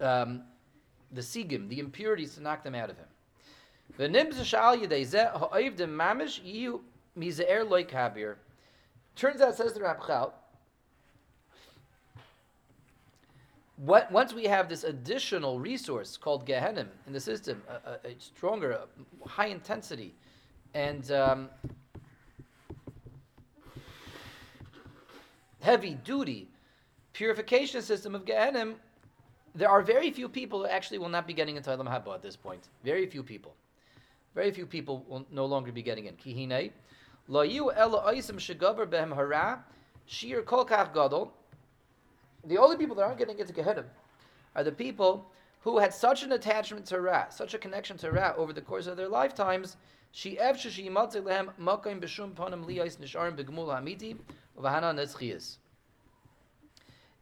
um, 0.00 0.42
the 1.12 1.20
sigim, 1.20 1.68
the 1.68 1.78
impurities, 1.78 2.34
to 2.36 2.42
knock 2.42 2.64
them 2.64 2.74
out 2.74 2.90
of 2.90 2.96
him. 2.96 3.06
Turns 9.14 9.40
out, 9.40 9.54
says 9.54 9.72
the 9.72 9.80
Ramchal, 9.80 10.32
what, 13.76 14.10
once 14.10 14.32
we 14.32 14.44
have 14.44 14.68
this 14.68 14.84
additional 14.84 15.60
resource 15.60 16.16
called 16.16 16.46
Gehenim 16.46 16.88
in 17.06 17.12
the 17.12 17.20
system, 17.20 17.62
a, 17.68 17.90
a, 17.90 18.10
a 18.10 18.16
stronger, 18.18 18.72
a 18.72 19.28
high 19.28 19.46
intensity, 19.46 20.14
and 20.74 21.10
um, 21.10 21.48
heavy 25.60 25.94
duty 26.04 26.48
purification 27.12 27.82
system 27.82 28.14
of 28.14 28.24
Gehenim, 28.24 28.74
there 29.54 29.70
are 29.70 29.82
very 29.82 30.10
few 30.10 30.28
people 30.28 30.60
who 30.60 30.66
actually 30.66 30.98
will 30.98 31.08
not 31.08 31.26
be 31.26 31.32
getting 31.32 31.56
into 31.56 31.70
Olam 31.70 31.88
Haba 31.88 32.14
at 32.14 32.22
this 32.22 32.36
point. 32.36 32.68
Very 32.84 33.06
few 33.06 33.22
people. 33.22 33.54
Very 34.34 34.50
few 34.50 34.66
people 34.66 35.04
will 35.08 35.26
no 35.30 35.46
longer 35.46 35.72
be 35.72 35.82
getting 35.82 36.06
in. 36.06 36.14
Kihine, 36.16 36.72
lo 37.26 37.40
yu 37.40 37.72
ela 37.72 38.02
oisim 38.12 38.36
behem 38.36 39.14
hara, 39.14 39.64
shir 40.04 40.42
kol 40.42 40.66
kach 40.66 40.92
gadol, 40.92 41.32
the 42.46 42.58
only 42.58 42.76
people 42.76 42.96
that 42.96 43.02
aren't 43.02 43.18
getting 43.18 43.38
into 43.38 43.52
Gehenna 43.52 43.84
are 44.54 44.64
the 44.64 44.72
people 44.72 45.30
who 45.60 45.78
had 45.78 45.92
such 45.92 46.22
an 46.22 46.32
attachment 46.32 46.86
to 46.86 47.00
Ra, 47.00 47.28
such 47.28 47.54
a 47.54 47.58
connection 47.58 47.96
to 47.98 48.12
Ra 48.12 48.32
over 48.36 48.52
the 48.52 48.60
course 48.60 48.86
of 48.86 48.96
their 48.96 49.08
lifetimes. 49.08 49.76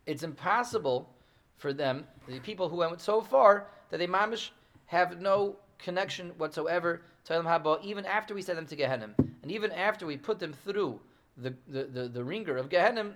It's 0.06 0.22
impossible 0.22 1.08
for 1.56 1.72
them, 1.72 2.06
the 2.28 2.40
people 2.40 2.68
who 2.68 2.76
went 2.76 3.00
so 3.00 3.22
far, 3.22 3.66
that 3.90 3.96
they 3.96 4.06
mamish 4.06 4.50
have 4.86 5.20
no 5.20 5.56
connection 5.78 6.30
whatsoever 6.36 7.02
to 7.24 7.32
Olam 7.32 7.44
Haba, 7.44 7.82
even 7.82 8.04
after 8.04 8.34
we 8.34 8.42
send 8.42 8.58
them 8.58 8.66
to 8.66 8.76
Gehenna. 8.76 9.10
And 9.42 9.50
even 9.50 9.72
after 9.72 10.06
we 10.06 10.16
put 10.16 10.38
them 10.38 10.52
through 10.52 11.00
the, 11.36 11.54
the, 11.68 11.84
the, 11.84 12.08
the 12.08 12.22
ringer 12.22 12.56
of 12.56 12.68
Gehenna, 12.68 13.14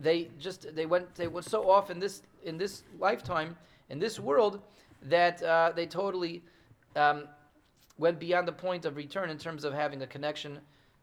they 0.00 0.28
just 0.38 0.74
they 0.74 0.86
went 0.86 1.14
they 1.14 1.28
went 1.28 1.46
so 1.46 1.70
off 1.70 1.90
in 1.90 2.00
this 2.00 2.22
in 2.44 2.56
this 2.56 2.82
lifetime 2.98 3.56
in 3.90 3.98
this 3.98 4.18
world 4.18 4.60
that 5.02 5.42
uh, 5.42 5.72
they 5.74 5.86
totally 5.86 6.42
um, 6.96 7.24
went 7.98 8.18
beyond 8.18 8.48
the 8.48 8.52
point 8.52 8.84
of 8.84 8.96
return 8.96 9.30
in 9.30 9.38
terms 9.38 9.64
of 9.64 9.72
having 9.72 10.02
a 10.02 10.06
connection, 10.06 10.58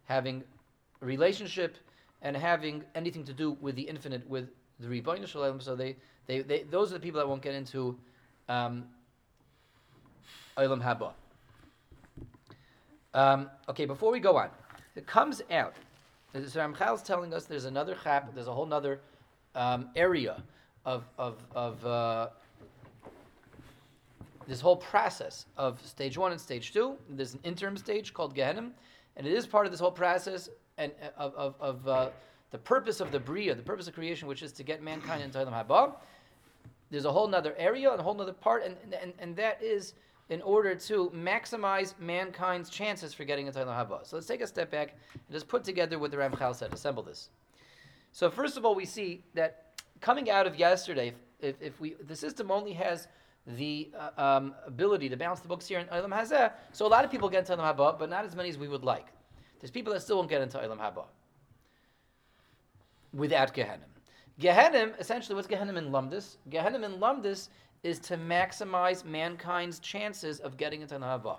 having 0.05 0.43
a 1.01 1.05
relationship, 1.05 1.77
and 2.21 2.35
having 2.35 2.83
anything 2.95 3.23
to 3.23 3.33
do 3.33 3.57
with 3.61 3.75
the 3.75 3.83
infinite, 3.83 4.27
with 4.29 4.49
the 4.79 4.87
Rebbeinu 4.87 5.27
Shalom. 5.27 5.59
So 5.59 5.75
they, 5.75 5.95
they, 6.25 6.41
they, 6.41 6.63
those 6.63 6.91
are 6.91 6.95
the 6.95 6.99
people 6.99 7.19
that 7.19 7.27
won't 7.27 7.41
get 7.41 7.53
into 7.53 7.97
um, 8.49 8.85
Olam 10.57 10.81
Haba. 10.81 11.11
Um, 13.13 13.49
okay, 13.69 13.85
before 13.85 14.11
we 14.11 14.19
go 14.19 14.37
on, 14.37 14.49
it 14.95 15.07
comes 15.07 15.41
out 15.51 15.75
so 16.45 16.93
is 16.93 17.01
telling 17.01 17.33
us 17.33 17.45
there's 17.45 17.65
another 17.65 17.95
chap, 18.03 18.33
there's 18.33 18.47
a 18.47 18.53
whole 18.53 18.71
other 18.73 18.99
um, 19.55 19.89
area 19.95 20.43
of, 20.85 21.03
of, 21.17 21.37
of 21.55 21.85
uh, 21.85 22.29
this 24.47 24.61
whole 24.61 24.75
process 24.75 25.45
of 25.57 25.85
stage 25.85 26.17
one 26.17 26.31
and 26.31 26.39
stage 26.39 26.73
two. 26.73 26.95
There's 27.09 27.33
an 27.33 27.39
interim 27.43 27.77
stage 27.77 28.13
called 28.13 28.35
Gehenim, 28.35 28.71
and 29.15 29.27
it 29.27 29.33
is 29.33 29.45
part 29.45 29.65
of 29.65 29.71
this 29.71 29.81
whole 29.81 29.91
process 29.91 30.49
and 30.77 30.91
uh, 31.01 31.21
of, 31.21 31.35
of, 31.35 31.55
of 31.59 31.87
uh, 31.87 32.09
the 32.51 32.57
purpose 32.57 33.01
of 33.01 33.11
the 33.11 33.19
Bria, 33.19 33.55
the 33.55 33.63
purpose 33.63 33.87
of 33.87 33.93
creation, 33.93 34.27
which 34.27 34.41
is 34.41 34.51
to 34.53 34.63
get 34.63 34.81
mankind 34.81 35.23
into 35.23 35.37
Olam 35.37 35.51
Haba. 35.51 35.95
There's 36.89 37.05
a 37.05 37.11
whole 37.11 37.33
other 37.35 37.53
area 37.57 37.91
and 37.91 37.99
a 37.99 38.03
whole 38.03 38.19
other 38.21 38.31
part, 38.31 38.63
and, 38.63 38.75
and, 39.01 39.13
and 39.19 39.35
that 39.35 39.61
is 39.61 39.93
in 40.29 40.41
order 40.41 40.75
to 40.75 41.11
maximize 41.15 41.93
mankind's 41.99 42.69
chances 42.69 43.13
for 43.13 43.23
getting 43.23 43.47
into 43.47 43.59
Olam 43.59 43.67
Haba. 43.67 44.05
So 44.05 44.17
let's 44.17 44.27
take 44.27 44.41
a 44.41 44.47
step 44.47 44.69
back 44.69 44.95
and 45.13 45.21
just 45.31 45.47
put 45.47 45.63
together 45.63 45.97
what 45.99 46.11
the 46.11 46.17
Ramchal 46.17 46.55
said. 46.55 46.73
Assemble 46.73 47.03
this. 47.03 47.29
So 48.11 48.29
first 48.29 48.57
of 48.57 48.65
all, 48.65 48.75
we 48.75 48.85
see 48.85 49.23
that 49.35 49.79
coming 50.01 50.29
out 50.29 50.47
of 50.47 50.57
yesterday, 50.57 51.13
if, 51.39 51.55
if 51.61 51.79
we 51.79 51.95
the 52.07 52.15
system 52.15 52.51
only 52.51 52.73
has 52.73 53.07
the 53.45 53.89
uh, 53.97 54.21
um, 54.21 54.55
ability 54.65 55.07
to 55.07 55.15
balance 55.15 55.39
the 55.39 55.47
books 55.47 55.67
here 55.67 55.79
in 55.79 55.87
Olam 55.87 56.11
Hazeh, 56.11 56.51
so 56.73 56.85
a 56.85 56.89
lot 56.89 57.05
of 57.05 57.11
people 57.11 57.29
get 57.29 57.49
into 57.49 57.61
Olam 57.61 57.75
Haba, 57.75 57.97
but 57.97 58.09
not 58.09 58.25
as 58.25 58.35
many 58.35 58.49
as 58.49 58.57
we 58.57 58.67
would 58.67 58.83
like. 58.83 59.07
There's 59.59 59.71
people 59.71 59.93
that 59.93 60.01
still 60.01 60.17
won't 60.17 60.29
get 60.29 60.41
into 60.41 60.57
Olam 60.57 60.77
Haba 60.77 61.05
without 63.13 63.53
Gehenim. 63.53 63.91
Gehenim, 64.39 64.99
essentially, 64.99 65.35
what's 65.35 65.47
Gehenim 65.47 65.77
in 65.77 65.89
Lumdis? 65.89 66.37
Gehenim 66.49 66.83
in 66.83 66.99
Lumdis 66.99 67.49
is 67.83 67.99
to 67.99 68.17
maximize 68.17 69.05
mankind's 69.05 69.79
chances 69.79 70.39
of 70.39 70.57
getting 70.57 70.81
into 70.81 70.95
Nahava. 70.95 71.37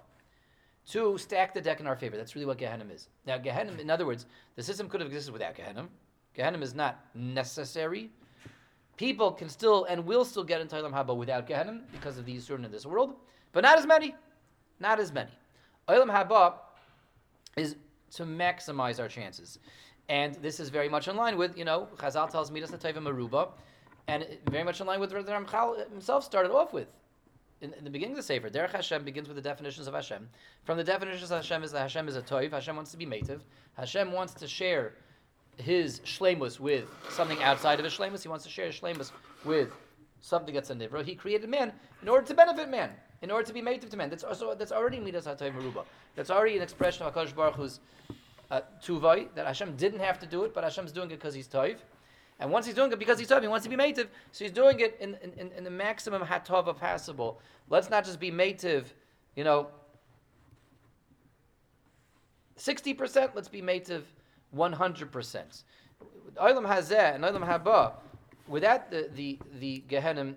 To 0.92 1.18
stack 1.18 1.52
the 1.52 1.60
deck 1.60 1.80
in 1.80 1.86
our 1.86 1.96
favor. 1.96 2.16
That's 2.16 2.34
really 2.34 2.46
what 2.46 2.58
Gehenim 2.58 2.94
is. 2.94 3.08
Now, 3.26 3.36
Gehenim, 3.36 3.78
in 3.78 3.90
other 3.90 4.06
words, 4.06 4.24
the 4.56 4.62
system 4.62 4.88
could 4.88 5.00
have 5.00 5.08
existed 5.08 5.32
without 5.32 5.54
Gehenim. 5.54 5.88
Gehenim 6.36 6.62
is 6.62 6.74
not 6.74 7.04
necessary. 7.14 8.10
People 8.96 9.32
can 9.32 9.48
still 9.48 9.84
and 9.84 10.06
will 10.06 10.24
still 10.24 10.44
get 10.44 10.60
into 10.60 10.76
Olam 10.76 10.92
Haba 10.92 11.14
without 11.14 11.46
Gehenim 11.46 11.82
because 11.92 12.16
of 12.16 12.24
the 12.24 12.34
Yisurin 12.34 12.64
in 12.64 12.70
this 12.70 12.86
world, 12.86 13.16
but 13.52 13.64
not 13.64 13.78
as 13.78 13.86
many. 13.86 14.14
Not 14.80 14.98
as 14.98 15.12
many. 15.12 15.30
Olam 15.88 16.10
Haba 16.10 16.54
is 17.56 17.76
to 18.12 18.24
maximize 18.24 18.98
our 18.98 19.08
chances. 19.08 19.58
And 20.08 20.34
this 20.36 20.58
is 20.58 20.70
very 20.70 20.88
much 20.88 21.06
in 21.08 21.16
line 21.16 21.36
with, 21.36 21.56
you 21.58 21.64
know, 21.64 21.88
Chazal 21.96 22.30
tells 22.30 22.50
Midas 22.50 22.70
Natayva 22.70 22.96
Maruba, 22.96 23.50
and 24.08 24.26
very 24.50 24.64
much 24.64 24.80
in 24.80 24.86
line 24.86 24.98
with 24.98 25.12
what 25.12 25.24
the 25.24 25.32
Ramchal 25.32 25.88
himself 25.90 26.24
started 26.24 26.50
off 26.50 26.72
with. 26.72 26.88
In, 27.60 27.74
in, 27.74 27.84
the 27.84 27.90
beginning 27.90 28.12
of 28.12 28.16
the 28.16 28.22
Sefer, 28.22 28.48
Derech 28.48 28.70
Hashem 28.70 29.04
begins 29.04 29.28
with 29.28 29.36
the 29.36 29.42
definitions 29.42 29.86
of 29.86 29.94
Hashem. 29.94 30.28
From 30.64 30.78
the 30.78 30.84
definitions 30.84 31.30
of 31.30 31.36
Hashem 31.36 31.62
is 31.62 31.72
that 31.72 31.80
Hashem 31.80 32.08
is 32.08 32.16
a 32.16 32.22
toiv, 32.22 32.52
Hashem 32.52 32.74
wants 32.74 32.90
to 32.92 32.96
be 32.96 33.04
mative, 33.04 33.40
Hashem 33.76 34.12
wants 34.12 34.32
to 34.34 34.48
share 34.48 34.94
his 35.56 36.00
shlemus 36.00 36.58
with 36.58 36.84
something 37.10 37.42
outside 37.42 37.78
of 37.78 37.84
his 37.84 37.92
shlemus, 37.94 38.22
he 38.22 38.28
wants 38.28 38.44
to 38.44 38.50
share 38.50 38.66
his 38.66 38.76
shlemus 38.76 39.10
with 39.44 39.70
something 40.20 40.54
that's 40.54 40.70
a 40.70 40.74
nivra. 40.74 41.04
He 41.04 41.14
created 41.14 41.50
man 41.50 41.72
in 42.00 42.08
order 42.08 42.26
to 42.26 42.34
benefit 42.34 42.68
man, 42.68 42.90
in 43.22 43.30
order 43.30 43.46
to 43.46 43.52
be 43.52 43.60
mative 43.60 43.90
to 43.90 43.96
man. 43.96 44.08
That's 44.08 44.24
also 44.24 44.54
that's 44.54 44.72
already 44.72 45.00
midas 45.00 45.26
hatoiv 45.26 45.52
maruba. 45.52 45.84
That's 46.14 46.30
already 46.30 46.56
an 46.56 46.62
expression 46.62 47.04
of 47.04 47.14
Hakadosh 47.14 47.34
Baruch 47.34 47.56
Hu's 47.56 47.80
uh, 48.52 48.60
tuvai 48.82 49.28
that 49.34 49.46
Hashem 49.46 49.76
didn't 49.76 50.00
have 50.00 50.18
to 50.20 50.26
do 50.26 50.44
it, 50.44 50.54
but 50.54 50.64
Hashem's 50.64 50.92
doing 50.92 51.10
it 51.10 51.16
because 51.16 51.34
he's 51.34 51.48
toiv. 51.48 51.78
And 52.40 52.52
once 52.52 52.66
he's 52.66 52.74
doing 52.74 52.92
it 52.92 52.98
because 52.98 53.18
he's 53.18 53.28
toiv, 53.28 53.42
he 53.42 53.48
wants 53.48 53.64
to 53.64 53.70
be 53.70 53.76
mative, 53.76 54.06
so 54.30 54.44
he's 54.44 54.52
doing 54.52 54.78
it 54.80 54.96
in, 55.00 55.16
in, 55.36 55.50
in 55.56 55.64
the 55.64 55.70
maximum 55.70 56.22
hatova 56.22 56.76
possible. 56.76 57.40
Let's 57.68 57.90
not 57.90 58.04
just 58.04 58.20
be 58.20 58.30
mative, 58.30 58.84
you 59.34 59.42
know, 59.42 59.68
60%, 62.56 63.30
let's 63.34 63.48
be 63.48 63.60
mative 63.60 64.02
100%. 64.56 65.62
Olam 66.36 66.66
Hazeh 66.66 67.14
and 67.14 67.24
Olam 67.24 67.46
Haba, 67.46 67.94
without 68.46 68.90
the, 68.90 69.10
the, 69.14 69.38
the 69.58 69.82
Gehenim 69.88 70.34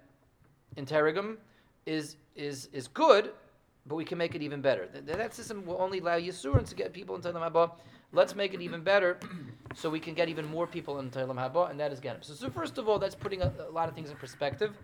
interrogum, 0.77 1.37
is, 1.85 2.15
is, 2.35 2.69
is 2.73 2.87
good, 2.87 3.31
but 3.85 3.95
we 3.95 4.05
can 4.05 4.17
make 4.17 4.35
it 4.35 4.41
even 4.41 4.61
better. 4.61 4.87
That, 4.91 5.05
that 5.05 5.33
system 5.33 5.65
will 5.65 5.81
only 5.81 5.99
allow 5.99 6.17
Yisurin 6.17 6.67
to 6.67 6.75
get 6.75 6.93
people 6.93 7.15
into 7.15 7.31
the 7.31 7.39
Haba 7.39 7.71
Let's 8.13 8.35
make 8.35 8.53
it 8.53 8.61
even 8.61 8.81
better 8.81 9.17
so 9.75 9.89
we 9.89 9.99
can 9.99 10.13
get 10.13 10.27
even 10.27 10.45
more 10.45 10.67
people 10.67 10.99
into 10.99 11.19
Olam 11.19 11.37
Haba, 11.37 11.69
and 11.69 11.79
that 11.79 11.93
is 11.93 12.01
Gehenim. 12.01 12.23
So, 12.23 12.33
so, 12.33 12.49
first 12.49 12.77
of 12.77 12.89
all, 12.89 12.99
that's 12.99 13.15
putting 13.15 13.41
a, 13.41 13.53
a, 13.59 13.71
lot 13.71 13.87
of 13.87 13.95
things 13.95 14.09
in 14.09 14.17
perspective. 14.17 14.77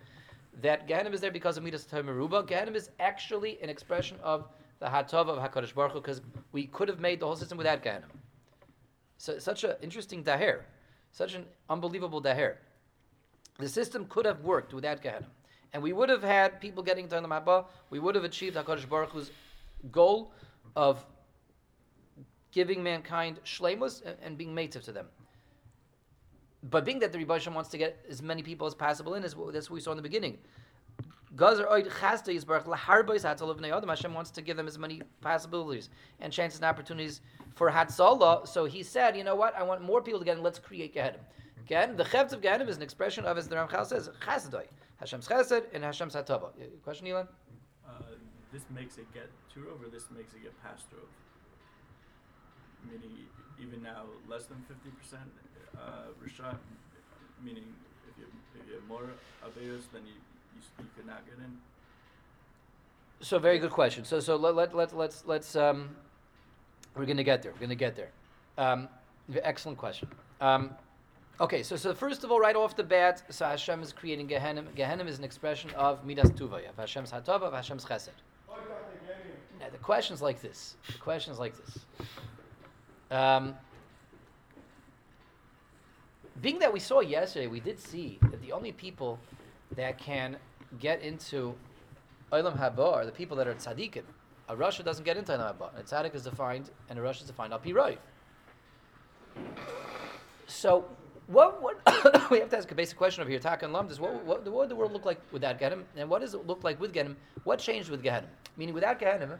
That 0.62 0.88
Gehenim 0.88 1.14
is 1.14 1.22
there 1.22 1.32
because 1.32 1.58
of 1.58 1.64
Midas 1.64 1.86
Meruba. 1.86 2.48
Gehenim 2.48 2.76
is 2.76 2.90
actually 3.00 3.60
an 3.62 3.70
expression 3.70 4.18
of 4.24 4.48
the 4.80 4.86
Hatov 4.86 5.28
of 5.28 5.38
HaKadosh 5.40 5.74
Baruch 5.74 5.92
Hu, 5.92 6.02
because 6.02 6.22
we 6.52 6.68
could 6.68 6.88
have 6.88 7.00
made 7.00 7.20
the 7.20 7.26
whole 7.26 7.36
system 7.36 7.58
without 7.58 7.84
Gehenim. 7.84 8.12
So, 9.18 9.40
such 9.40 9.66
an 9.66 9.74
interesting 9.82 10.24
daher, 10.24 10.62
such 11.12 11.34
an 11.34 11.46
unbelievable 11.70 12.22
daher. 12.22 12.56
The 13.60 13.68
system 13.68 14.06
could 14.06 14.26
have 14.26 14.42
worked 14.42 14.74
without 14.74 15.02
Gehenim. 15.02 15.26
And 15.74 15.84
we 15.84 15.92
would 15.92 16.08
have 16.08 16.24
had 16.24 16.62
people 16.62 16.82
getting 16.82 17.10
to 17.10 17.16
Olam 17.18 17.44
Haba, 17.44 17.66
we 17.90 18.00
would 18.00 18.16
have 18.16 18.24
achieved 18.24 18.56
HaKadosh 18.56 18.88
Baruch 18.88 19.10
Hu's 19.10 19.32
goal 19.92 20.32
of 20.76 21.06
giving 22.51 22.84
mankind 22.84 23.39
shlemus 23.46 24.01
and, 24.22 24.38
being 24.38 24.54
mative 24.56 24.84
to 24.84 24.92
them. 24.92 25.08
But 26.63 26.86
being 26.86 27.00
that 27.00 27.12
the 27.12 27.20
Rebbe 27.20 27.39
wants 27.54 27.70
to 27.70 27.77
get 27.77 28.04
as 28.10 28.22
many 28.22 28.42
people 28.42 28.68
as 28.68 28.74
possible 28.74 29.13
in, 29.16 29.24
is 29.24 29.36
that's 29.51 29.70
what 29.70 29.75
we 29.75 29.82
saw 29.82 29.92
in 29.92 29.98
the 29.98 30.04
beginning. 30.04 30.38
Hashem 33.89 34.13
wants 34.13 34.32
to 34.32 34.42
give 34.42 34.58
them 34.58 34.68
as 34.68 34.77
many 34.80 35.01
possibilities 35.22 35.89
and 36.20 36.34
chances 36.34 36.60
and 36.60 36.66
opportunities 36.66 37.22
for 37.56 37.70
Hatzalah. 37.70 38.48
So 38.48 38.66
he 38.66 38.82
said, 38.82 39.16
you 39.16 39.24
know 39.24 39.36
what? 39.36 39.56
I 39.56 39.63
want 39.63 39.82
more 39.82 40.01
people 40.01 40.20
to 40.20 40.25
get 40.25 40.38
in. 40.38 40.44
Let's 40.44 40.60
create 40.60 40.96
Gehenim. 40.96 41.20
Again, 41.60 41.96
the 41.96 42.06
Chevt 42.06 42.34
of 42.34 42.42
Gehenim 42.42 42.70
is 42.70 42.77
an 42.77 42.84
expression 42.84 43.25
of, 43.25 43.38
as 43.38 43.48
the 43.48 43.56
Ramchal 43.56 43.86
says, 43.86 44.10
Chasadoi. 44.25 44.66
Hashem's 44.98 45.27
Chesed 45.27 45.66
and 45.74 45.84
Hashem's 45.84 46.16
Hatava. 46.16 46.50
Question, 46.84 47.08
Elon? 47.08 47.27
Uh, 47.88 48.01
this 48.51 48.63
makes 48.74 48.98
it 48.98 49.06
get 49.13 49.30
Turov 49.54 49.86
or 49.86 49.89
this 49.89 50.06
makes 50.16 50.34
it 50.34 50.42
get 50.44 50.63
past 50.63 50.89
Turov? 50.89 51.08
Meaning 52.84 53.12
even 53.62 53.82
now 53.82 54.04
less 54.30 54.46
than 54.46 54.58
50% 54.70 55.18
uh, 55.78 56.12
Rishon, 56.24 56.56
meaning 57.44 57.64
if 58.10 58.18
you, 58.18 58.26
if 58.60 58.68
you 58.68 58.76
have 58.76 58.88
more 58.88 59.10
Aveos, 59.44 59.84
then 59.94 60.04
you, 60.06 60.14
you, 60.56 60.62
you 60.80 60.86
could 60.96 61.06
not 61.06 61.26
get 61.26 61.38
in? 61.38 61.58
So 63.20 63.40
very 63.40 63.58
good 63.58 63.72
question. 63.72 64.06
So 64.06 64.20
so 64.20 64.36
let 64.36 64.56
let 64.56 64.76
let 64.76 64.96
let's 64.96 65.24
let's 65.26 65.56
um, 65.56 65.96
we're 66.96 67.06
gonna 67.06 67.24
get 67.24 67.42
there. 67.42 67.52
We're 67.52 67.62
gonna 67.62 67.76
get 67.76 67.96
there. 67.96 68.12
Um, 68.60 68.88
excellent 69.42 69.78
question. 69.80 70.08
Um, 70.40 70.72
okay, 71.42 71.64
so 71.64 71.76
so 71.76 71.96
first 71.96 72.24
of 72.24 72.32
all, 72.32 72.40
right 72.40 72.56
off 72.56 72.76
the 72.76 72.84
bat, 72.84 73.24
so 73.30 73.46
Hashem 73.46 73.82
is 73.82 73.92
creating 73.92 74.28
Gehenim. 74.28 74.66
Gehenim 74.76 75.08
is 75.08 75.18
an 75.18 75.24
expression 75.24 75.72
of 75.72 76.06
Midas 76.06 76.30
Tuva, 76.30 76.70
of 76.70 76.76
Hashem's 76.78 77.12
Hatava, 77.12 77.44
of 77.44 77.54
Hashem's 77.54 77.86
Chesed. 77.86 78.10
Now 79.60 79.70
the 79.72 79.80
question's 79.80 80.22
like 80.22 80.40
this. 80.40 80.76
The 80.92 81.00
question's 81.00 81.40
like 81.40 81.56
this. 81.58 81.80
Um, 83.10 83.56
being 86.42 86.60
that 86.60 86.72
we 86.72 86.80
saw 86.80 87.00
yesterday, 87.00 87.48
we 87.48 87.60
did 87.60 87.80
see 87.80 88.20
that 88.22 88.42
the 88.42 88.52
only 88.52 88.72
people 88.72 89.20
that 89.76 89.98
can 89.98 90.38
get 90.80 91.02
into 91.02 91.56
Olam 92.32 92.58
Haba 92.58 92.94
are 92.94 93.06
the 93.06 93.12
people 93.12 93.38
that 93.38 93.48
are 93.48 93.54
tzaddikim. 93.54 94.04
A 94.50 94.56
rasha 94.56 94.84
doesn't 94.84 95.04
get 95.04 95.18
into 95.18 95.32
Olam 95.32 95.56
Haba. 95.56 95.80
A 95.80 95.84
tzaddik 95.84 96.14
is 96.16 96.24
defined, 96.24 96.70
and 96.90 97.00
a 97.00 97.02
rasha 97.02 97.22
is 97.22 97.28
defined 97.28 97.54
al 97.54 97.60
piroiv. 97.60 97.98
So, 100.48 100.86
what, 101.28 101.62
what 101.62 101.80
we 102.32 102.40
have 102.40 102.50
to 102.50 102.58
ask 102.58 102.72
a 102.72 102.76
basic 102.76 102.98
question 102.98 103.22
over 103.22 103.30
here, 103.30 103.40
Taka 103.40 103.66
and 103.66 103.74
Lamdas, 103.74 104.00
what, 104.00 104.14
what, 104.26 104.46
what 104.46 104.54
would 104.54 104.70
the 104.70 104.76
world 104.76 104.94
look 104.94 105.06
like 105.06 105.20
without 105.32 105.60
Gehenim? 105.60 105.84
And 105.96 106.10
what 106.10 106.22
does 106.22 106.34
it 106.34 106.46
look 106.48 106.64
like 106.64 106.80
with 106.80 106.94
Gehenim? 106.94 107.16
What 107.44 107.60
changed 107.60 107.90
with 107.90 108.04
Gehenim? 108.04 108.30
Meaning, 108.56 108.74
without 108.74 109.00
Gehenim, 109.00 109.38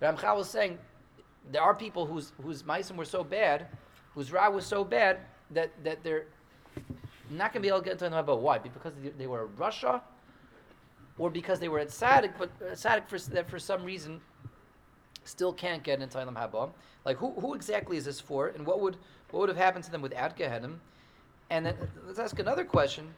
Ramchal 0.00 0.36
was 0.36 0.48
saying 0.48 0.78
there 1.50 1.62
are 1.62 1.74
people 1.74 2.06
whose 2.06 2.32
whose 2.42 2.62
meisim 2.62 2.96
were 2.96 3.04
so 3.04 3.22
bad, 3.22 3.66
whose 4.14 4.32
ra 4.32 4.48
was 4.50 4.66
so 4.66 4.84
bad 4.84 5.18
that 5.50 5.70
that 5.84 6.02
they're 6.02 6.26
not 7.30 7.52
going 7.52 7.60
to 7.62 7.66
be 7.66 7.68
able 7.68 7.78
to 7.78 7.84
get 7.84 7.92
into 7.92 8.08
the 8.08 8.18
about 8.18 8.40
why? 8.40 8.58
Because 8.58 8.92
they 9.18 9.26
were 9.26 9.48
rasha, 9.58 10.00
or 11.18 11.30
because 11.30 11.58
they 11.60 11.68
were 11.68 11.78
at 11.78 11.88
tzaddik, 11.88 12.32
but 12.38 12.50
uh, 12.60 12.72
tzaddik 12.72 13.08
for 13.08 13.18
that 13.30 13.48
for 13.48 13.58
some 13.58 13.84
reason 13.84 14.20
still 15.24 15.52
can't 15.52 15.82
get 15.82 16.00
into 16.00 16.18
Olam 16.18 16.34
Haba. 16.34 16.70
Like 17.04 17.16
who 17.16 17.32
who 17.32 17.54
exactly 17.54 17.96
is 17.96 18.04
this 18.04 18.20
for, 18.20 18.48
and 18.48 18.66
what 18.66 18.80
would 18.80 18.96
what 19.30 19.40
would 19.40 19.48
have 19.48 19.58
happened 19.58 19.84
to 19.84 19.90
them 19.90 20.02
without 20.02 20.36
Gehenim? 20.36 20.76
And 21.50 21.66
then 21.66 21.76
let's 22.06 22.18
ask 22.18 22.38
another 22.38 22.64
question. 22.64 23.14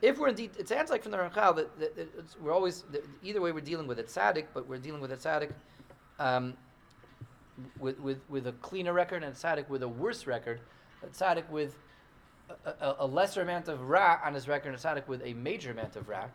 If 0.00 0.18
we're 0.18 0.28
indeed, 0.28 0.52
it 0.58 0.68
sounds 0.68 0.90
like 0.90 1.02
from 1.02 1.10
the 1.10 1.18
Ramchal 1.18 1.56
that, 1.56 1.78
that, 1.80 1.96
that 1.96 2.40
we're 2.40 2.52
always 2.52 2.82
that 2.92 3.04
either 3.22 3.40
way 3.40 3.52
we're 3.52 3.60
dealing 3.60 3.86
with 3.86 3.98
it 3.98 4.08
tzaddik, 4.08 4.46
but 4.54 4.68
we're 4.68 4.78
dealing 4.78 5.00
with 5.00 5.12
it 5.12 5.18
tzaddik 5.18 5.50
um, 6.18 6.54
with, 7.78 7.98
with, 8.00 8.20
with 8.28 8.46
a 8.46 8.52
cleaner 8.52 8.92
record 8.92 9.22
and 9.22 9.34
tzaddik 9.34 9.68
with 9.68 9.82
a 9.82 9.88
worse 9.88 10.26
record, 10.26 10.60
a 11.02 11.06
tzaddik 11.06 11.48
with 11.50 11.76
a, 12.64 12.70
a, 12.70 12.96
a, 13.00 13.06
lesser 13.06 13.42
amount 13.42 13.68
of 13.68 13.88
ra 13.88 14.18
on 14.24 14.34
his 14.34 14.48
record, 14.48 14.68
and 14.68 14.76
a 14.76 14.78
tzaddik 14.78 15.06
with 15.06 15.22
a 15.24 15.34
major 15.34 15.70
amount 15.70 15.96
of 15.96 16.08
ra. 16.08 16.26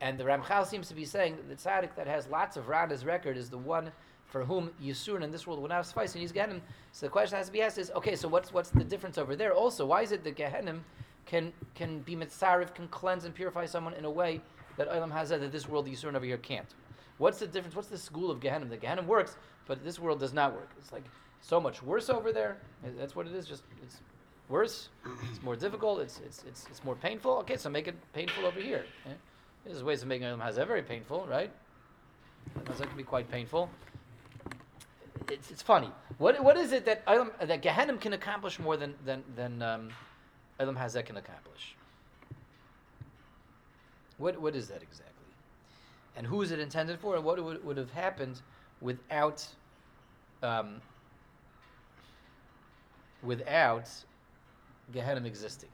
And 0.00 0.18
the 0.18 0.24
Ramchal 0.24 0.66
seems 0.66 0.88
to 0.88 0.94
be 0.94 1.04
saying 1.04 1.36
that 1.36 1.48
the 1.48 1.56
tzaddik 1.56 1.94
that 1.96 2.06
has 2.06 2.28
lots 2.28 2.56
of 2.56 2.68
ra 2.68 2.82
on 2.82 2.90
his 2.90 3.04
record 3.04 3.36
is 3.36 3.50
the 3.50 3.58
one 3.58 3.90
for 4.26 4.44
whom 4.44 4.70
Yisurin 4.82 5.22
in 5.22 5.30
this 5.30 5.46
world 5.46 5.60
will 5.60 5.68
not 5.68 5.86
suffice, 5.86 6.12
and 6.12 6.20
he's 6.20 6.32
Gehenim. 6.32 6.60
So 6.92 7.06
the 7.06 7.10
question 7.10 7.38
has 7.38 7.46
to 7.46 7.52
be 7.52 7.62
asked 7.62 7.78
is, 7.78 7.90
okay, 7.96 8.14
so 8.14 8.28
what's 8.28 8.52
what's 8.52 8.70
the 8.70 8.84
difference 8.84 9.18
over 9.18 9.34
there? 9.34 9.54
Also, 9.54 9.86
why 9.86 10.02
is 10.02 10.12
it 10.12 10.22
that 10.24 10.36
Gehenim 10.36 10.80
can 11.26 11.52
can 11.74 12.00
be 12.00 12.14
mitzarif, 12.14 12.74
can 12.74 12.88
cleanse 12.88 13.24
and 13.24 13.34
purify 13.34 13.64
someone 13.64 13.94
in 13.94 14.04
a 14.04 14.10
way 14.10 14.40
that 14.76 14.88
Olam 14.90 15.10
has 15.10 15.30
that 15.30 15.50
this 15.50 15.68
world 15.68 15.86
Yisurin 15.86 16.14
over 16.14 16.26
here 16.26 16.36
can't? 16.36 16.74
What's 17.18 17.38
the 17.40 17.46
difference? 17.46 17.74
What's 17.74 17.88
the 17.88 17.98
school 17.98 18.30
of 18.30 18.40
Gehenim? 18.40 18.70
The 18.70 18.76
Gehenim 18.76 19.06
works, 19.06 19.36
but 19.66 19.84
this 19.84 19.98
world 19.98 20.20
does 20.20 20.32
not 20.32 20.54
work. 20.54 20.70
It's 20.78 20.92
like 20.92 21.04
so 21.40 21.60
much 21.60 21.82
worse 21.82 22.08
over 22.08 22.32
there. 22.32 22.58
That's 22.96 23.14
what 23.14 23.26
it 23.26 23.34
is. 23.34 23.46
Just 23.46 23.64
it's 23.82 23.98
worse. 24.48 24.88
It's 25.30 25.42
more 25.42 25.56
difficult. 25.56 26.00
It's 26.00 26.20
it's 26.24 26.44
it's, 26.46 26.66
it's 26.70 26.84
more 26.84 26.94
painful. 26.94 27.38
Okay, 27.38 27.56
so 27.56 27.68
make 27.68 27.88
it 27.88 27.96
painful 28.12 28.46
over 28.46 28.60
here. 28.60 28.84
Yeah? 29.04 29.12
There's 29.64 29.82
ways 29.82 30.02
of 30.02 30.08
making 30.08 30.28
Olam 30.28 30.40
Hazeh 30.40 30.66
very 30.66 30.82
painful, 30.82 31.26
right? 31.28 31.50
Mazeh 32.64 32.86
can 32.86 32.96
be 32.96 33.02
quite 33.02 33.30
painful. 33.30 33.68
It's, 35.30 35.50
it's 35.50 35.62
funny. 35.62 35.90
What 36.18 36.42
what 36.42 36.56
is 36.56 36.72
it 36.72 36.86
that 36.86 37.04
Ilam, 37.06 37.30
that 37.44 37.62
Gehenim 37.62 38.00
can 38.00 38.12
accomplish 38.12 38.58
more 38.58 38.76
than 38.76 38.94
than 39.04 39.24
than 39.36 39.60
um, 39.62 39.90
Hazeh 40.58 41.04
can 41.04 41.16
accomplish? 41.16 41.74
What 44.16 44.40
what 44.40 44.56
is 44.56 44.68
that 44.68 44.82
exactly? 44.82 45.17
And 46.18 46.26
who 46.26 46.42
is 46.42 46.50
it 46.50 46.58
intended 46.58 46.98
for? 46.98 47.14
And 47.14 47.24
what 47.24 47.42
would, 47.42 47.64
would 47.64 47.76
have 47.76 47.92
happened 47.92 48.42
without 48.80 49.46
um, 50.42 50.82
without 53.22 53.88
Gehenim 54.92 55.24
existing? 55.24 55.68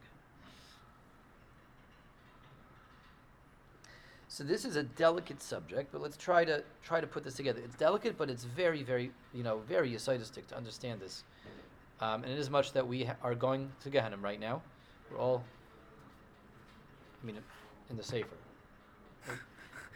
So 4.29 4.45
this 4.45 4.67
is 4.67 4.77
a 4.77 4.83
delicate 4.83 5.41
subject, 5.41 5.91
but 5.93 6.03
let's 6.03 6.19
try 6.19 6.45
to 6.45 6.63
try 6.83 7.01
to 7.01 7.07
put 7.07 7.25
this 7.25 7.35
together. 7.35 7.63
It's 7.65 7.77
delicate, 7.77 8.19
but 8.19 8.29
it's 8.29 8.45
very, 8.45 8.83
very, 8.83 9.13
you 9.33 9.45
know, 9.45 9.61
very 9.67 9.95
ascetistic 9.95 10.47
to 10.49 10.57
understand 10.57 11.01
this. 11.01 11.25
Um, 12.01 12.23
and 12.23 12.31
it 12.31 12.39
is 12.39 12.51
much 12.51 12.73
that 12.73 12.87
we 12.87 13.05
ha- 13.05 13.17
are 13.23 13.35
going 13.35 13.71
to 13.83 13.89
Gehenna 13.89 14.19
right 14.19 14.41
now. 14.41 14.61
We're 15.11 15.19
all, 15.19 15.43
I 17.23 17.27
mean, 17.27 17.39
in 17.89 17.97
the 17.97 18.03
We're 18.03 18.44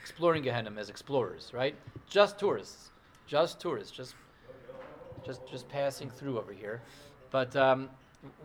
exploring 0.09 0.43
Gehenna 0.43 0.73
as 0.79 0.89
explorers, 0.91 1.51
right? 1.53 1.75
Just 2.09 2.39
tourists, 2.39 2.91
just 3.27 3.61
tourists, 3.61 3.95
just, 3.97 4.15
just, 5.25 5.47
just 5.49 5.69
passing 5.69 6.11
through 6.11 6.39
over 6.39 6.53
here. 6.53 6.81
But 7.31 7.55
um, 7.57 7.91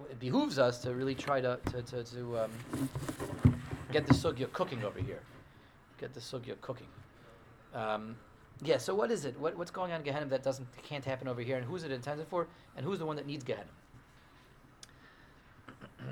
it 0.09 0.19
behooves 0.19 0.59
us 0.59 0.79
to 0.79 0.93
really 0.93 1.15
try 1.15 1.41
to 1.41 1.59
to 1.71 1.81
to, 1.81 2.03
to 2.03 2.39
um, 2.39 2.51
get 3.91 4.05
the 4.05 4.13
sugya 4.13 4.51
cooking 4.51 4.83
over 4.83 4.99
here 4.99 5.21
get 6.03 6.13
the 6.13 6.19
sugya 6.19 6.59
cooking. 6.59 6.87
Um, 7.73 8.15
yeah. 8.61 8.77
So 8.77 8.93
what 8.93 9.09
is 9.09 9.23
it? 9.25 9.39
What, 9.39 9.57
what's 9.57 9.71
going 9.71 9.93
on 9.93 9.99
in 9.99 10.05
Gehenna 10.05 10.25
that 10.27 10.43
doesn't 10.43 10.67
can't 10.83 11.05
happen 11.05 11.29
over 11.29 11.41
here? 11.41 11.55
And 11.57 11.65
who's 11.65 11.83
it 11.85 11.91
intended 11.91 12.27
for? 12.27 12.47
And 12.75 12.85
who's 12.85 12.99
the 12.99 13.05
one 13.05 13.15
that 13.15 13.25
needs 13.25 13.43
Gehenna? 13.45 13.63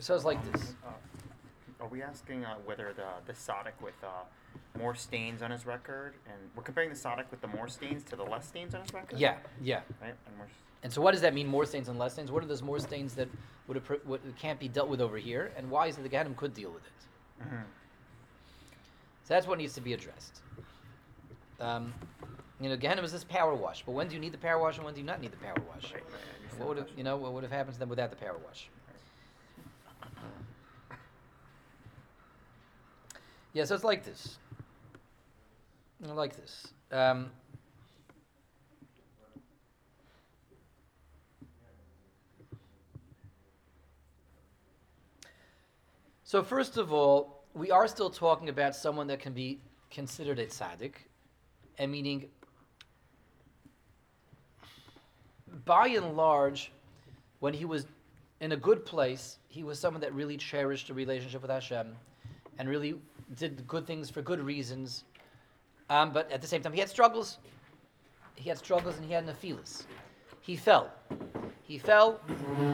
so 0.00 0.14
it's 0.16 0.24
like 0.24 0.42
this. 0.52 0.74
Are 1.82 1.88
we 1.88 2.00
asking 2.00 2.44
uh, 2.44 2.54
whether 2.64 2.92
the 2.94 3.08
the 3.26 3.32
tzaddik 3.32 3.72
with 3.82 3.94
uh, 4.04 4.08
more 4.78 4.94
stains 4.94 5.42
on 5.42 5.50
his 5.50 5.66
record, 5.66 6.14
and 6.26 6.38
we're 6.54 6.62
comparing 6.62 6.90
the 6.90 6.94
tzaddik 6.94 7.24
with 7.32 7.40
the 7.40 7.48
more 7.48 7.66
stains 7.66 8.04
to 8.04 8.16
the 8.16 8.22
less 8.22 8.46
stains 8.46 8.72
on 8.72 8.82
his 8.82 8.94
record? 8.94 9.18
Yeah. 9.18 9.34
Yeah. 9.60 9.80
Right. 10.00 10.14
And 10.26 10.38
we're, 10.38 10.46
And 10.84 10.92
so 10.92 11.00
what 11.02 11.10
does 11.10 11.22
that 11.22 11.34
mean? 11.34 11.48
More 11.48 11.66
stains 11.66 11.88
and 11.88 11.98
less 11.98 12.12
stains. 12.12 12.30
What 12.30 12.44
are 12.44 12.46
those 12.46 12.62
more 12.62 12.78
stains 12.78 13.14
that 13.14 13.28
would 13.66 13.82
what 14.06 14.20
can't 14.38 14.60
be 14.60 14.68
dealt 14.68 14.88
with 14.88 15.00
over 15.00 15.16
here? 15.16 15.50
And 15.56 15.68
why 15.70 15.88
is 15.88 15.98
it 15.98 16.02
the 16.02 16.08
Gehenna 16.08 16.30
could 16.36 16.54
deal 16.54 16.70
with 16.70 16.84
it? 16.84 17.44
Mhm. 17.48 17.64
So 19.24 19.34
that's 19.34 19.48
what 19.48 19.58
needs 19.58 19.74
to 19.74 19.80
be 19.80 19.92
addressed. 19.92 20.40
Um, 21.58 21.92
you 22.60 22.68
know, 22.68 22.76
Gehenna 22.76 23.02
is 23.02 23.10
this 23.10 23.24
power 23.24 23.54
wash, 23.54 23.82
but 23.84 23.92
when 23.92 24.06
do 24.06 24.14
you 24.14 24.20
need 24.20 24.32
the 24.32 24.38
power 24.38 24.60
wash 24.60 24.76
and 24.76 24.84
when 24.84 24.94
do 24.94 25.00
you 25.00 25.06
not 25.06 25.20
need 25.20 25.32
the 25.32 25.36
power 25.38 25.56
wash? 25.68 25.92
Right, 25.92 26.02
right, 26.04 26.58
What 26.60 26.68
would 26.68 26.76
have, 26.78 26.88
you 26.96 27.02
know, 27.02 27.16
what 27.16 27.32
would 27.32 27.42
have 27.42 27.50
happened 27.52 27.74
to 27.74 27.80
them 27.80 27.88
without 27.88 28.10
the 28.10 28.16
power 28.16 28.38
wash? 28.46 28.68
Yeah, 33.52 33.64
so 33.64 33.74
it's 33.74 33.84
like 33.84 34.04
this. 34.04 34.38
Like 36.00 36.34
this. 36.34 36.68
Um, 36.90 37.30
so 46.24 46.42
first 46.42 46.76
of 46.76 46.92
all, 46.92 47.44
we 47.54 47.70
are 47.70 47.86
still 47.86 48.08
talking 48.08 48.48
about 48.48 48.74
someone 48.74 49.06
that 49.08 49.20
can 49.20 49.34
be 49.34 49.60
considered 49.90 50.38
a 50.38 50.46
tzaddik, 50.46 50.94
and 51.78 51.92
meaning 51.92 52.30
by 55.64 55.88
and 55.88 56.16
large, 56.16 56.72
when 57.40 57.52
he 57.52 57.64
was 57.64 57.86
in 58.40 58.52
a 58.52 58.56
good 58.56 58.84
place, 58.84 59.38
he 59.48 59.62
was 59.62 59.78
someone 59.78 60.00
that 60.00 60.12
really 60.14 60.36
cherished 60.36 60.90
a 60.90 60.94
relationship 60.94 61.42
with 61.42 61.50
Hashem 61.50 61.94
and 62.58 62.68
really 62.68 62.94
did 63.36 63.66
good 63.66 63.86
things 63.86 64.10
for 64.10 64.22
good 64.22 64.40
reasons. 64.40 65.04
Um, 65.90 66.12
but 66.12 66.30
at 66.30 66.40
the 66.40 66.46
same 66.46 66.62
time, 66.62 66.72
he 66.72 66.80
had 66.80 66.88
struggles. 66.88 67.38
He 68.34 68.48
had 68.48 68.58
struggles 68.58 68.96
and 68.96 69.06
he 69.06 69.12
had 69.12 69.26
nephilas. 69.26 69.84
He 70.40 70.56
fell. 70.56 70.90
He 71.62 71.78
fell 71.78 72.20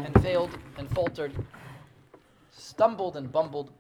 and 0.05 0.23
failed 0.23 0.57
and 0.79 0.91
faltered, 0.91 1.33
stumbled 2.51 3.17
and 3.17 3.31
bumbled 3.31 3.73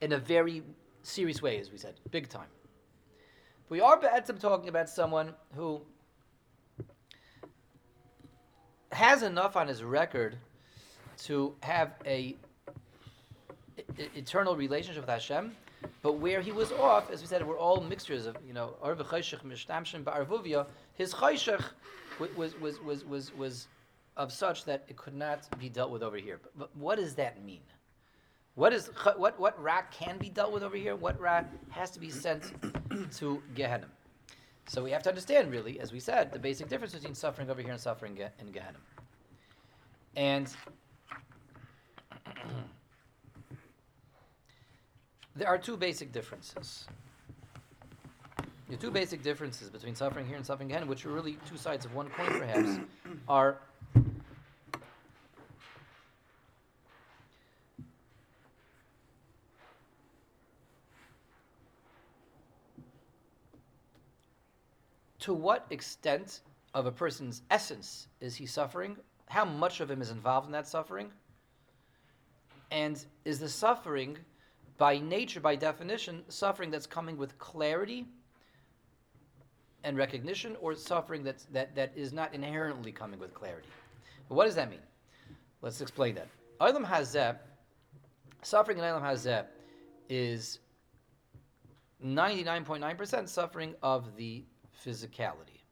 in 0.00 0.12
a 0.12 0.18
very 0.18 0.62
serious 1.02 1.42
way, 1.42 1.58
as 1.58 1.70
we 1.70 1.78
said, 1.78 1.94
big 2.10 2.28
time. 2.28 2.48
We 3.68 3.80
are 3.80 3.98
Ba'atim 3.98 4.38
talking 4.38 4.68
about 4.68 4.88
someone 4.88 5.34
who 5.54 5.82
has 8.92 9.22
enough 9.22 9.56
on 9.56 9.68
his 9.68 9.82
record 9.82 10.38
to 11.24 11.54
have 11.60 11.94
a 12.06 12.36
eternal 14.14 14.56
relationship 14.56 15.02
with 15.02 15.10
Hashem, 15.10 15.56
but 16.02 16.14
where 16.14 16.40
he 16.40 16.52
was 16.52 16.72
off, 16.72 17.10
as 17.10 17.20
we 17.20 17.26
said, 17.26 17.46
we're 17.46 17.58
all 17.58 17.80
mixtures 17.80 18.26
of 18.26 18.36
you 18.46 18.52
know 18.52 18.74
arv 18.82 18.98
chayshich 18.98 19.42
mishtamshin 19.44 20.04
ba'arvuvia. 20.04 20.66
His 20.94 21.12
chayshich 21.14 21.62
was 22.18 22.58
was 22.60 22.80
was 22.80 23.04
was 23.04 23.34
was 23.34 23.68
of 24.16 24.32
such 24.32 24.64
that 24.64 24.84
it 24.88 24.96
could 24.96 25.14
not 25.14 25.46
be 25.58 25.68
dealt 25.68 25.90
with 25.90 26.02
over 26.02 26.16
here. 26.16 26.40
But, 26.42 26.58
but 26.58 26.76
what 26.76 26.98
does 26.98 27.14
that 27.16 27.44
mean? 27.44 27.60
What 28.54 28.72
is 28.72 28.90
what 29.16 29.38
what 29.38 29.62
ra 29.62 29.82
can 29.90 30.16
be 30.18 30.30
dealt 30.30 30.52
with 30.52 30.62
over 30.62 30.76
here? 30.76 30.96
What 30.96 31.20
ra 31.20 31.44
has 31.70 31.90
to 31.90 32.00
be 32.00 32.10
sent 32.10 32.52
to 33.16 33.42
Gehenna? 33.54 33.86
So 34.68 34.82
we 34.82 34.90
have 34.90 35.02
to 35.04 35.08
understand, 35.08 35.52
really, 35.52 35.78
as 35.78 35.92
we 35.92 36.00
said, 36.00 36.32
the 36.32 36.40
basic 36.40 36.68
difference 36.68 36.92
between 36.92 37.14
suffering 37.14 37.50
over 37.50 37.62
here 37.62 37.70
and 37.70 37.80
suffering 37.80 38.18
in 38.40 38.50
Gehenna. 38.50 38.78
And 40.16 40.48
there 45.36 45.48
are 45.48 45.58
two 45.58 45.76
basic 45.76 46.12
differences. 46.12 46.86
The 48.68 48.76
two 48.76 48.90
basic 48.90 49.22
differences 49.22 49.70
between 49.70 49.94
suffering 49.94 50.26
here 50.26 50.36
and 50.36 50.44
suffering 50.44 50.70
again, 50.70 50.88
which 50.88 51.06
are 51.06 51.10
really 51.10 51.38
two 51.48 51.56
sides 51.56 51.84
of 51.84 51.94
one 51.94 52.08
coin, 52.08 52.40
perhaps, 52.40 52.80
are 53.28 53.58
to 65.20 65.34
what 65.34 65.66
extent 65.70 66.40
of 66.74 66.86
a 66.86 66.92
person's 66.92 67.42
essence 67.50 68.08
is 68.20 68.36
he 68.36 68.46
suffering? 68.46 68.96
How 69.28 69.44
much 69.44 69.80
of 69.80 69.90
him 69.90 70.00
is 70.00 70.10
involved 70.10 70.46
in 70.46 70.52
that 70.52 70.66
suffering? 70.66 71.10
And 72.70 73.04
is 73.24 73.38
the 73.38 73.48
suffering, 73.48 74.18
by 74.78 74.98
nature, 74.98 75.40
by 75.40 75.56
definition, 75.56 76.22
suffering 76.28 76.70
that's 76.70 76.86
coming 76.86 77.16
with 77.16 77.38
clarity 77.38 78.06
and 79.84 79.96
recognition, 79.96 80.56
or 80.60 80.74
suffering 80.74 81.22
that's, 81.22 81.44
that, 81.52 81.74
that 81.74 81.92
is 81.94 82.12
not 82.12 82.34
inherently 82.34 82.92
coming 82.92 83.20
with 83.20 83.32
clarity? 83.32 83.68
What 84.28 84.46
does 84.46 84.56
that 84.56 84.68
mean? 84.68 84.80
Let's 85.62 85.80
explain 85.80 86.16
that. 86.16 86.28
Olam 86.60 86.84
Hazeh, 86.84 87.36
suffering 88.42 88.78
in 88.78 88.84
Olam 88.84 89.02
Hazeh 89.02 89.44
is 90.08 90.58
99.9% 92.04 93.28
suffering 93.28 93.74
of 93.82 94.16
the 94.16 94.44
physicality, 94.84 95.62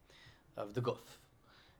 of 0.57 0.75
the 0.75 0.81
guf. 0.81 0.99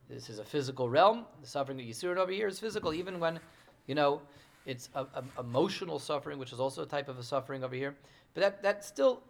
This 0.09 0.29
is 0.29 0.39
a 0.39 0.45
physical 0.45 0.89
realm. 0.89 1.25
The 1.41 1.47
suffering 1.47 1.79
that 1.79 1.85
you 1.85 1.93
see 1.93 2.07
over 2.09 2.31
here 2.31 2.49
is 2.49 2.59
physical, 2.59 2.93
even 2.93 3.19
when, 3.19 3.41
you 3.87 3.95
know, 3.95 4.21
it's 4.67 4.89
a, 4.95 5.03
a- 5.15 5.41
emotional 5.41 5.99
suffering, 5.99 6.39
which 6.39 6.53
is 6.53 6.61
also 6.61 6.83
a 6.83 6.87
type 6.87 7.09
of 7.09 7.19
a 7.19 7.23
suffering 7.23 7.65
over 7.65 7.75
here. 7.75 7.97
But 8.35 8.41
that, 8.43 8.63
that 8.63 8.85
still 8.85 9.23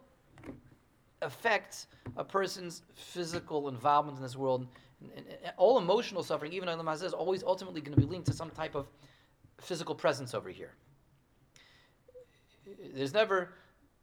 affects 1.21 1.87
a 2.17 2.23
person's 2.23 2.81
physical 2.93 3.67
involvement 3.69 4.17
in 4.17 4.23
this 4.23 4.35
world. 4.35 4.67
And, 5.01 5.11
and- 5.17 5.27
and 5.43 5.53
all 5.57 5.77
emotional 5.77 6.23
suffering, 6.23 6.53
even 6.53 6.69
on 6.69 6.77
the 6.77 6.83
Mazah, 6.83 7.03
is 7.05 7.13
always 7.13 7.43
ultimately 7.43 7.81
going 7.81 7.95
to 7.95 7.99
be 8.01 8.07
linked 8.07 8.27
to 8.27 8.33
some 8.33 8.49
type 8.49 8.75
of 8.75 8.87
physical 9.59 9.95
presence 9.95 10.33
over 10.33 10.49
here. 10.49 10.73
There's 12.93 13.13
never 13.13 13.53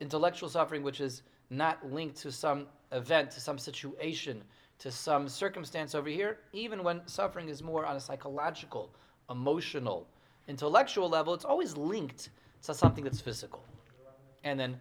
intellectual 0.00 0.48
suffering 0.48 0.82
which 0.82 1.00
is 1.00 1.22
not 1.50 1.84
linked 1.92 2.16
to 2.22 2.32
some 2.32 2.66
event, 2.92 3.30
to 3.32 3.40
some 3.40 3.58
situation, 3.58 4.42
to 4.78 4.90
some 4.90 5.28
circumstance 5.28 5.94
over 5.94 6.08
here, 6.08 6.38
even 6.52 6.82
when 6.82 7.06
suffering 7.06 7.48
is 7.48 7.62
more 7.62 7.84
on 7.86 7.96
a 7.96 8.00
psychological, 8.00 8.94
emotional, 9.30 10.06
intellectual 10.48 11.08
level, 11.08 11.34
it's 11.34 11.44
always 11.44 11.76
linked 11.76 12.30
to 12.64 12.74
something 12.74 13.04
that's 13.04 13.20
physical. 13.20 13.64
And 14.44 14.58
then 14.58 14.80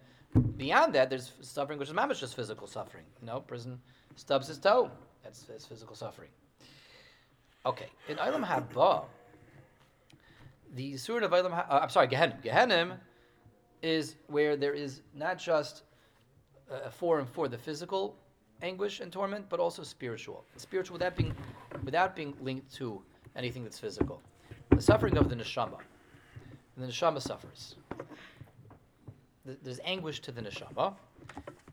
beyond 0.56 0.94
that, 0.94 1.10
there's 1.10 1.32
suffering 1.40 1.78
which 1.78 1.88
is 1.88 1.94
mamish 1.94 2.20
just 2.20 2.34
physical 2.34 2.66
suffering. 2.66 3.04
You 3.20 3.26
know, 3.26 3.40
person 3.40 3.80
stubs 4.16 4.48
his 4.48 4.58
toe. 4.58 4.90
That's, 5.22 5.42
that's 5.42 5.66
physical 5.66 5.94
suffering. 5.94 6.30
Okay, 7.64 7.86
in 8.08 8.16
Olam 8.16 8.44
Haba, 8.44 9.04
the 10.74 10.96
Surah 10.96 11.26
of 11.26 11.30
Olam 11.30 11.52
Ha- 11.52 11.66
uh, 11.70 11.80
I'm 11.82 11.90
sorry, 11.90 12.08
Gehenim. 12.08 12.42
Gehenim 12.42 12.96
is 13.82 14.16
where 14.26 14.56
there 14.56 14.74
is 14.74 15.02
not 15.14 15.38
just 15.38 15.82
a 16.70 16.90
forum 16.90 17.26
for 17.26 17.46
the 17.48 17.58
physical 17.58 18.16
anguish 18.62 19.00
and 19.00 19.12
torment, 19.12 19.48
but 19.48 19.60
also 19.60 19.82
spiritual. 19.82 20.44
Spiritual 20.56 20.94
without 20.94 21.16
being, 21.16 21.34
without 21.84 22.16
being 22.16 22.34
linked 22.40 22.72
to 22.74 23.02
anything 23.36 23.62
that's 23.62 23.78
physical. 23.78 24.20
The 24.74 24.82
suffering 24.82 25.16
of 25.16 25.28
the 25.28 25.36
neshama. 25.36 25.78
And 26.76 26.84
the 26.84 26.88
neshama 26.88 27.20
suffers. 27.20 27.76
There's 29.44 29.80
anguish 29.84 30.20
to 30.20 30.32
the 30.32 30.42
neshama. 30.42 30.94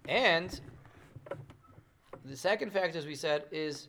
And 0.08 0.60
the 2.26 2.36
second 2.36 2.72
factor, 2.72 2.98
as 2.98 3.06
we 3.06 3.16
said, 3.16 3.46
is 3.52 3.88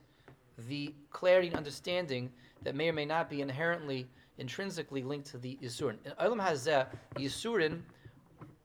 the 0.68 0.94
clarity 1.11 1.49
and 1.49 1.57
understanding 1.57 2.31
that 2.62 2.75
may 2.75 2.88
or 2.88 2.92
may 2.92 3.05
not 3.05 3.31
be 3.31 3.40
inherently, 3.40 4.07
intrinsically 4.38 5.03
linked 5.03 5.31
to 5.31 5.38
the 5.38 5.59
Yisurin. 5.62 5.96
In 6.05 6.12
Olam 6.12 6.40
Hazeh, 6.40 6.87
Yisurin 7.16 7.81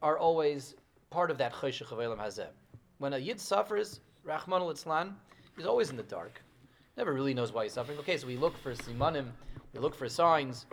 are 0.02 0.18
always 0.18 0.76
part 1.10 1.32
of 1.32 1.38
that 1.38 1.54
Choshech 1.54 1.92
of 1.92 1.98
Olam 1.98 2.20
Hazeh. 2.20 2.48
When 3.00 3.14
a 3.14 3.18
Yid 3.18 3.40
suffers, 3.40 4.02
Rahman 4.24 4.62
al 4.62 4.74
he's 5.56 5.66
always 5.66 5.90
in 5.90 5.98
the 5.98 6.04
dark. 6.04 6.42
Never 6.98 7.14
really 7.14 7.34
knows 7.34 7.52
why 7.52 7.64
he's 7.64 7.74
suffering. 7.74 7.98
Okay, 8.00 8.18
so 8.18 8.28
we 8.28 8.38
look 8.38 8.58
for 8.58 8.74
simanim, 8.74 9.28
we 9.76 9.82
look 9.82 9.94
for 9.94 10.08
signs, 10.08 10.66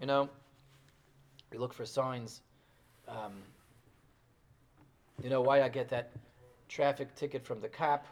you 0.00 0.06
know, 0.06 0.28
we 1.52 1.58
look 1.58 1.72
for 1.72 1.86
signs. 1.86 2.42
Um, 3.06 3.32
you 5.22 5.30
know, 5.30 5.40
why 5.40 5.62
I 5.62 5.68
get 5.68 5.88
that 5.90 6.10
traffic 6.68 7.14
ticket 7.14 7.46
from 7.46 7.60
the 7.60 7.68
cop, 7.68 8.06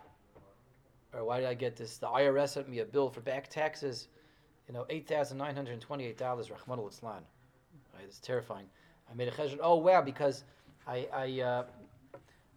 or 1.12 1.24
why 1.24 1.40
did 1.40 1.48
I 1.48 1.54
get 1.54 1.76
this? 1.76 1.98
The 1.98 2.06
IRS 2.06 2.50
sent 2.50 2.68
me 2.68 2.78
a 2.78 2.84
bill 2.84 3.10
for 3.10 3.20
back 3.20 3.48
taxes, 3.48 4.08
you 4.68 4.74
know, 4.74 4.86
eight 4.90 5.08
thousand 5.08 5.38
nine 5.38 5.56
hundred 5.56 5.80
twenty-eight 5.80 6.18
dollars. 6.18 6.50
Rahman 6.50 6.78
al 6.78 6.84
Right, 6.84 8.04
it's 8.04 8.20
terrifying. 8.20 8.66
I 9.10 9.14
made 9.14 9.26
a 9.26 9.32
cheshbon. 9.32 9.58
Oh 9.60 9.76
wow, 9.76 10.00
because 10.02 10.44
I 10.86 11.08
I 11.12 11.40
uh, 11.40 11.64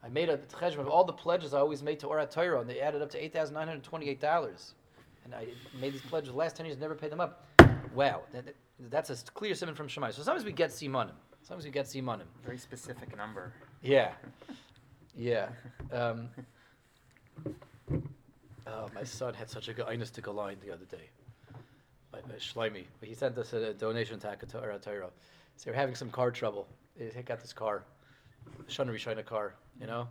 I 0.04 0.10
made 0.10 0.30
a 0.30 0.38
cheshbon 0.38 0.82
of 0.82 0.88
all 0.88 1.04
the 1.04 1.13
pledges 1.13 1.56
I 1.56 1.60
always 1.60 1.82
made 1.82 1.99
to 2.01 2.08
Orat 2.08 2.30
Torah, 2.30 2.62
and 2.62 2.69
they 2.69 2.80
added 2.80 3.01
up 3.01 3.10
to 3.12 3.23
eight 3.23 3.34
thousand 3.34 3.56
nine 3.56 3.67
hundred 3.67 3.84
twenty-eight 3.84 4.21
dollars. 4.21 4.75
And 5.23 5.34
I 5.34 5.47
made 5.82 5.93
these 5.93 6.01
pledges 6.04 6.30
the 6.30 6.38
last 6.38 6.56
ten 6.56 6.67
years, 6.67 6.78
never 6.78 6.93
paid 6.93 7.12
them 7.12 7.19
up. 7.19 7.47
Wow, 7.95 8.21
that, 8.34 8.45
that- 8.45 8.55
that's 8.91 9.10
a 9.10 9.15
clear 9.31 9.55
simon 9.55 9.73
from 9.73 9.88
Shemai. 9.88 10.13
So 10.13 10.21
sometimes 10.21 10.43
we 10.43 10.51
get 10.51 10.69
simanim. 10.69 11.12
Sometimes 11.43 11.63
we 11.63 11.71
get 11.71 11.86
simanim. 11.86 12.25
Very 12.43 12.58
specific 12.58 13.15
number. 13.15 13.53
Yeah, 13.81 14.12
yeah. 15.15 15.47
Um, 15.93 16.27
oh, 18.67 18.89
my 18.93 19.03
son 19.03 19.34
had 19.34 19.49
such 19.49 19.69
a 19.69 19.73
good 19.73 19.86
einistic 19.86 20.31
line 20.34 20.58
the 20.65 20.73
other 20.73 20.84
day. 20.86 21.10
My, 22.12 22.19
my 22.27 22.36
Shlomi, 22.36 22.84
he 23.01 23.13
sent 23.13 23.38
us 23.38 23.53
a 23.53 23.73
donation 23.73 24.19
to 24.19 24.27
Akatara 24.27 24.81
Torah. 24.81 25.10
So 25.55 25.65
they're 25.69 25.73
having 25.79 25.95
some 25.95 26.10
car 26.10 26.31
trouble. 26.31 26.67
They 26.97 27.21
got 27.23 27.39
this 27.39 27.53
car, 27.53 27.84
Shana 28.69 28.89
Rishina 28.89 29.23
car, 29.25 29.55
you 29.79 29.88
know. 29.88 30.08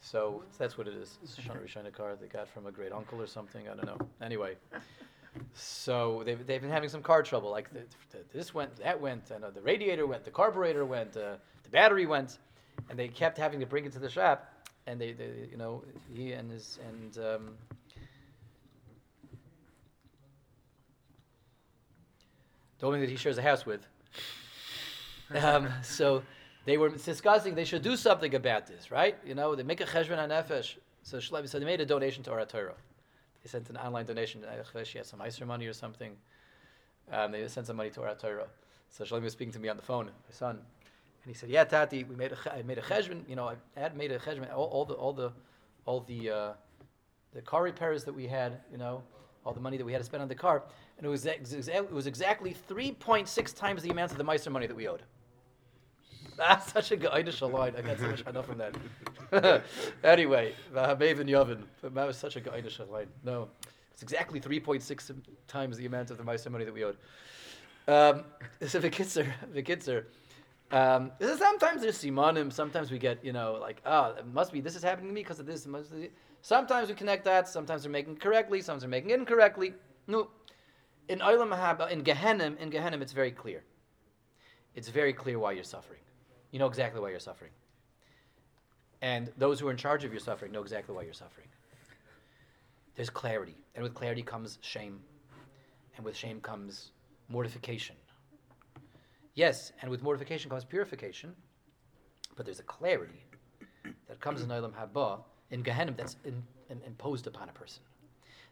So 0.00 0.42
that's 0.58 0.76
what 0.76 0.88
it 0.88 0.94
is. 0.94 1.18
It's 1.22 1.38
a 1.38 1.42
Shana 1.42 1.62
Rishina 1.64 1.92
car 1.92 2.16
they 2.20 2.26
got 2.26 2.48
from 2.48 2.66
a 2.66 2.72
great 2.72 2.92
uncle 2.92 3.20
or 3.20 3.26
something. 3.28 3.68
I 3.68 3.74
don't 3.74 3.86
know. 3.86 3.98
Anyway, 4.20 4.56
so 5.54 6.22
they've, 6.24 6.46
they've 6.46 6.60
been 6.60 6.70
having 6.70 6.88
some 6.88 7.02
car 7.02 7.22
trouble. 7.22 7.50
Like 7.50 7.72
the, 7.72 7.80
the, 8.10 8.18
this 8.32 8.54
went, 8.54 8.76
that 8.76 9.00
went, 9.00 9.30
and 9.30 9.44
uh, 9.44 9.50
the 9.50 9.60
radiator 9.60 10.06
went, 10.06 10.24
the 10.24 10.30
carburetor 10.30 10.84
went, 10.84 11.16
uh, 11.16 11.36
the 11.62 11.70
battery 11.70 12.06
went, 12.06 12.38
and 12.88 12.98
they 12.98 13.08
kept 13.08 13.38
having 13.38 13.60
to 13.60 13.66
bring 13.66 13.84
it 13.84 13.92
to 13.92 13.98
the 13.98 14.08
shop. 14.08 14.52
And 14.86 15.00
they, 15.00 15.12
they 15.12 15.48
you 15.50 15.56
know, 15.56 15.84
he 16.14 16.32
and 16.32 16.50
his 16.50 16.78
and 16.88 17.18
um, 17.18 17.50
the 22.78 22.86
woman 22.86 23.00
that 23.00 23.10
he 23.10 23.16
shares 23.16 23.38
a 23.38 23.42
house 23.42 23.66
with. 23.66 23.86
Um, 25.30 25.68
so 25.82 26.22
they 26.64 26.78
were 26.78 26.88
discussing 26.88 27.54
they 27.54 27.66
should 27.66 27.82
do 27.82 27.96
something 27.96 28.34
about 28.34 28.66
this, 28.66 28.90
right? 28.90 29.14
You 29.26 29.34
know, 29.34 29.54
they 29.54 29.62
make 29.62 29.82
a 29.82 29.84
cheshbon 29.84 30.16
hanefesh. 30.16 30.76
So 31.02 31.18
Shlomi, 31.18 31.46
so 31.48 31.58
they 31.58 31.66
made 31.66 31.82
a 31.82 31.86
donation 31.86 32.22
to 32.24 32.30
Orat 32.30 32.48
Torah. 32.48 32.72
Sent 33.48 33.70
an 33.70 33.78
online 33.78 34.04
donation. 34.04 34.44
She 34.84 34.98
had 34.98 35.06
some 35.06 35.20
ICER 35.20 35.46
money 35.46 35.66
or 35.66 35.72
something. 35.72 36.12
Um, 37.10 37.32
they 37.32 37.48
sent 37.48 37.66
some 37.66 37.76
money 37.76 37.88
to 37.90 38.00
Orat 38.00 38.20
Torah. 38.20 38.46
So 38.90 39.04
Shlomi 39.04 39.22
was 39.22 39.32
speaking 39.32 39.52
to 39.52 39.58
me 39.58 39.68
on 39.70 39.76
the 39.76 39.82
phone, 39.82 40.06
my 40.06 40.32
son, 40.32 40.56
and 40.56 41.26
he 41.26 41.32
said, 41.32 41.48
"Yeah, 41.48 41.64
Tati, 41.64 42.04
we 42.04 42.14
made 42.14 42.32
a 42.32 42.54
I 42.54 42.62
made 42.62 42.76
a 42.76 42.82
cheshbon. 42.82 43.26
You 43.28 43.36
know, 43.36 43.48
I 43.48 43.56
had 43.80 43.96
made 43.96 44.12
a 44.12 44.18
cheshbon. 44.18 44.52
All, 44.54 44.66
all 44.66 44.84
the 44.84 44.94
all 44.94 45.12
the 45.14 45.32
all 45.86 46.00
the 46.00 46.30
uh, 46.30 46.52
the 47.34 47.40
car 47.40 47.62
repairs 47.62 48.04
that 48.04 48.12
we 48.14 48.26
had. 48.26 48.60
You 48.70 48.76
know, 48.78 49.02
all 49.46 49.54
the 49.54 49.60
money 49.60 49.78
that 49.78 49.84
we 49.84 49.92
had 49.92 50.00
to 50.00 50.04
spend 50.04 50.22
on 50.22 50.28
the 50.28 50.34
car, 50.34 50.62
and 50.98 51.06
it 51.06 51.08
was 51.08 51.24
exa- 51.24 51.68
it 51.74 51.90
was 51.90 52.06
exactly 52.06 52.52
three 52.52 52.92
point 52.92 53.28
six 53.28 53.54
times 53.54 53.82
the 53.82 53.90
amount 53.90 54.12
of 54.12 54.18
the 54.18 54.24
Meister 54.24 54.50
money 54.50 54.66
that 54.66 54.76
we 54.76 54.88
owed." 54.88 55.02
That's 56.36 56.70
such 56.70 56.92
a 56.92 56.96
good 56.96 57.10
line. 57.12 57.74
I 57.76 57.80
got 57.80 57.98
so 57.98 58.08
much 58.08 58.20
enough 58.26 58.46
from 58.46 58.58
that. 58.58 58.74
anyway, 60.04 60.54
Vahabev 60.74 61.20
and 61.20 61.28
Yavin. 61.28 61.62
That 61.82 62.06
was 62.06 62.16
such 62.16 62.36
a 62.36 62.40
good 62.40 62.52
Einish 62.52 62.78
line. 62.90 63.08
No, 63.24 63.48
it's 63.92 64.02
exactly 64.02 64.40
3.6 64.40 65.20
times 65.46 65.76
the 65.76 65.86
amount 65.86 66.10
of 66.10 66.18
the 66.18 66.24
Meister 66.24 66.50
money 66.50 66.64
that 66.64 66.72
we 66.74 66.84
owed. 66.84 66.96
Um, 67.86 68.24
so 68.66 68.80
Vikitzer, 68.80 69.30
Vikitzer. 69.54 70.04
Um, 70.70 71.12
this 71.18 71.30
is- 71.30 71.38
sometimes 71.38 71.82
there's 71.82 71.98
simanim. 71.98 72.52
Sometimes 72.52 72.90
we 72.90 72.98
get, 72.98 73.24
you 73.24 73.32
know, 73.32 73.58
like, 73.60 73.80
oh, 73.86 74.14
it 74.18 74.26
must 74.26 74.52
be 74.52 74.60
this 74.60 74.76
is 74.76 74.82
happening 74.82 75.08
to 75.08 75.14
me 75.14 75.22
because 75.22 75.40
of 75.40 75.46
this. 75.46 75.66
Sometimes 76.42 76.88
we 76.88 76.94
connect 76.94 77.24
that. 77.24 77.48
Sometimes 77.48 77.82
they're 77.82 77.92
making 77.92 78.16
correctly. 78.16 78.60
Sometimes 78.60 78.82
they're 78.82 78.90
making 78.90 79.10
incorrectly. 79.10 79.74
No, 80.06 80.28
in 81.08 81.18
Olam 81.20 81.56
Haba, 81.56 81.90
in 81.90 82.02
Gehenim, 82.02 82.58
in 82.58 82.70
Gehenim, 82.70 83.00
it's 83.02 83.12
very 83.12 83.30
clear. 83.30 83.64
It's 84.74 84.88
very 84.88 85.12
clear 85.12 85.38
why 85.38 85.52
you're 85.52 85.64
suffering. 85.64 86.00
You 86.50 86.58
know 86.58 86.66
exactly 86.66 87.00
why 87.00 87.10
you're 87.10 87.18
suffering. 87.18 87.50
And 89.02 89.30
those 89.38 89.60
who 89.60 89.68
are 89.68 89.70
in 89.70 89.76
charge 89.76 90.04
of 90.04 90.12
your 90.12 90.20
suffering 90.20 90.52
know 90.52 90.62
exactly 90.62 90.94
why 90.94 91.02
you're 91.02 91.12
suffering. 91.12 91.46
There's 92.96 93.10
clarity, 93.10 93.56
and 93.74 93.82
with 93.84 93.94
clarity 93.94 94.22
comes 94.22 94.58
shame, 94.60 94.98
and 95.96 96.04
with 96.04 96.16
shame 96.16 96.40
comes 96.40 96.90
mortification. 97.28 97.94
Yes, 99.34 99.72
and 99.82 99.90
with 99.90 100.02
mortification 100.02 100.50
comes 100.50 100.64
purification, 100.64 101.32
but 102.36 102.44
there's 102.44 102.58
a 102.58 102.64
clarity 102.64 103.22
that 104.08 104.20
comes 104.20 104.42
in 104.42 104.48
Olam 104.48 104.72
Haba, 104.72 105.20
in 105.50 105.62
Gehenim, 105.62 105.96
that's 105.96 106.16
in, 106.24 106.42
in- 106.70 106.80
imposed 106.84 107.28
upon 107.28 107.48
a 107.48 107.52
person. 107.52 107.82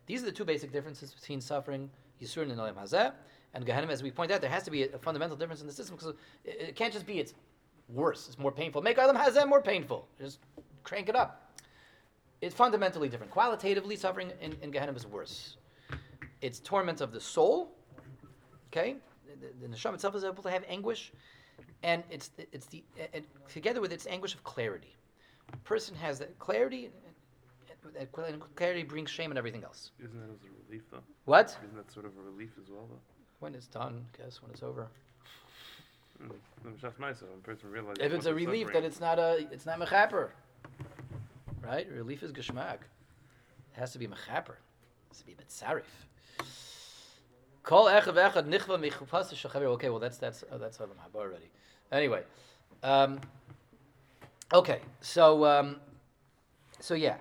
These 0.07 0.23
are 0.23 0.27
the 0.27 0.33
two 0.33 0.45
basic 0.45 0.71
differences 0.71 1.13
between 1.13 1.41
suffering, 1.41 1.91
Yisurin 2.23 2.53
and 2.53 2.61
Olam 2.61 2.75
Hazeh, 2.75 3.13
and 3.55 3.67
Gehenim. 3.67 3.89
As 3.89 4.03
we 4.03 4.13
point 4.13 4.31
out, 4.31 4.41
there 4.41 4.51
has 4.51 4.63
to 4.63 4.71
be 4.71 4.85
a, 4.85 4.95
a 4.95 4.99
fundamental 4.99 5.37
difference 5.37 5.61
in 5.61 5.67
the 5.67 5.73
system 5.73 5.97
because 5.97 6.15
it, 6.45 6.69
it 6.69 6.77
can't 6.77 6.93
just 6.93 7.07
be 7.07 7.19
it's 7.19 7.35
worse, 7.89 8.27
it's 8.29 8.39
more 8.39 8.53
painful. 8.53 8.83
Make 8.83 8.99
Olam 8.99 9.17
Hazeh 9.17 9.49
more 9.49 9.63
painful. 9.63 10.07
Just 10.19 10.39
crank 10.83 11.09
it 11.09 11.17
up. 11.17 11.53
It's 12.41 12.55
fundamentally 12.55 13.09
different. 13.09 13.33
Qualitatively, 13.33 13.97
suffering 13.97 14.33
in, 14.41 14.57
in 14.63 14.71
Gehenim 14.71 14.97
is 14.97 15.07
worse. 15.07 15.57
It's 16.43 16.61
torment 16.61 17.01
of 17.01 17.13
the 17.13 17.21
soul, 17.21 17.73
okay? 18.69 18.97
The, 19.41 19.67
the, 19.67 19.75
neshama 19.75 19.95
itself 19.95 20.15
is 20.15 20.25
able 20.25 20.43
to 20.43 20.51
have 20.51 20.65
anguish, 20.69 21.13
and 21.83 22.03
it's, 22.11 22.31
it's 22.53 22.67
the, 22.67 22.85
and 23.15 23.25
together 23.49 23.81
with 23.81 23.93
its 23.93 24.07
anguish 24.07 24.35
of 24.35 24.45
clarity. 24.45 24.95
A 25.53 25.57
person 25.59 25.95
has 25.97 26.19
that 26.19 26.39
clarity, 26.39 26.91
and 27.99 28.41
clarity 28.55 28.83
brings 28.83 29.11
shame 29.11 29.31
and 29.31 29.39
everything 29.39 29.65
else. 29.65 29.93
Isn't 29.99 30.21
that 30.21 30.33
as 30.33 30.41
a 30.45 30.69
relief 30.69 30.83
though? 30.91 31.03
What? 31.25 31.57
Isn't 31.65 31.77
that 31.77 31.91
sort 31.91 32.07
of 32.07 32.13
a 32.19 32.21
relief 32.21 32.51
as 32.63 32.71
well 32.71 32.87
though? 32.91 33.01
When 33.39 33.55
it's 33.55 33.67
done, 33.67 34.05
guess 34.17 34.43
when 34.43 34.51
it's 34.51 34.63
over. 34.63 34.83
Mm. 34.83 34.87
It's 34.89 34.89
just 34.89 34.89
nice 34.89 34.93
when 34.93 34.93
a 34.93 34.95
person 34.97 35.75
realizes. 35.75 36.06
If 38.01 38.13
it's 38.13 38.27
a 38.27 38.35
relief, 38.35 38.69
then 38.73 38.85
it's 38.85 39.01
not 39.01 39.19
a, 39.19 39.47
it's 39.51 39.67
not 39.67 39.79
mechaper. 39.79 40.31
Right? 41.63 41.87
Relief 41.91 42.23
is 42.23 42.33
geschmack. 42.33 42.79
It 43.75 43.81
has 43.81 43.93
to 43.93 43.99
be 43.99 44.07
mechaper. 44.07 44.51
It 44.51 45.11
has 45.11 45.19
to 45.19 45.27
be 45.27 45.35
mitzarif. 45.35 45.83
Kol 47.63 47.87
echav 47.87 48.15
echad 48.15 48.49
nichva 48.49 48.79
michupas 48.79 49.33
shachaver. 49.35 49.65
Okay, 49.65 49.91
well 49.91 49.99
that's 49.99 50.19
that's 50.19 50.45
oh, 50.53 50.59
that's 50.59 50.79
Olam 50.79 50.91
Haba 50.91 51.17
already. 51.17 51.51
Anyway, 51.91 52.23
um, 52.83 53.21
okay, 54.53 54.81
so 55.01 55.45
um, 55.45 55.77
so 56.79 56.95
yeah. 56.95 57.17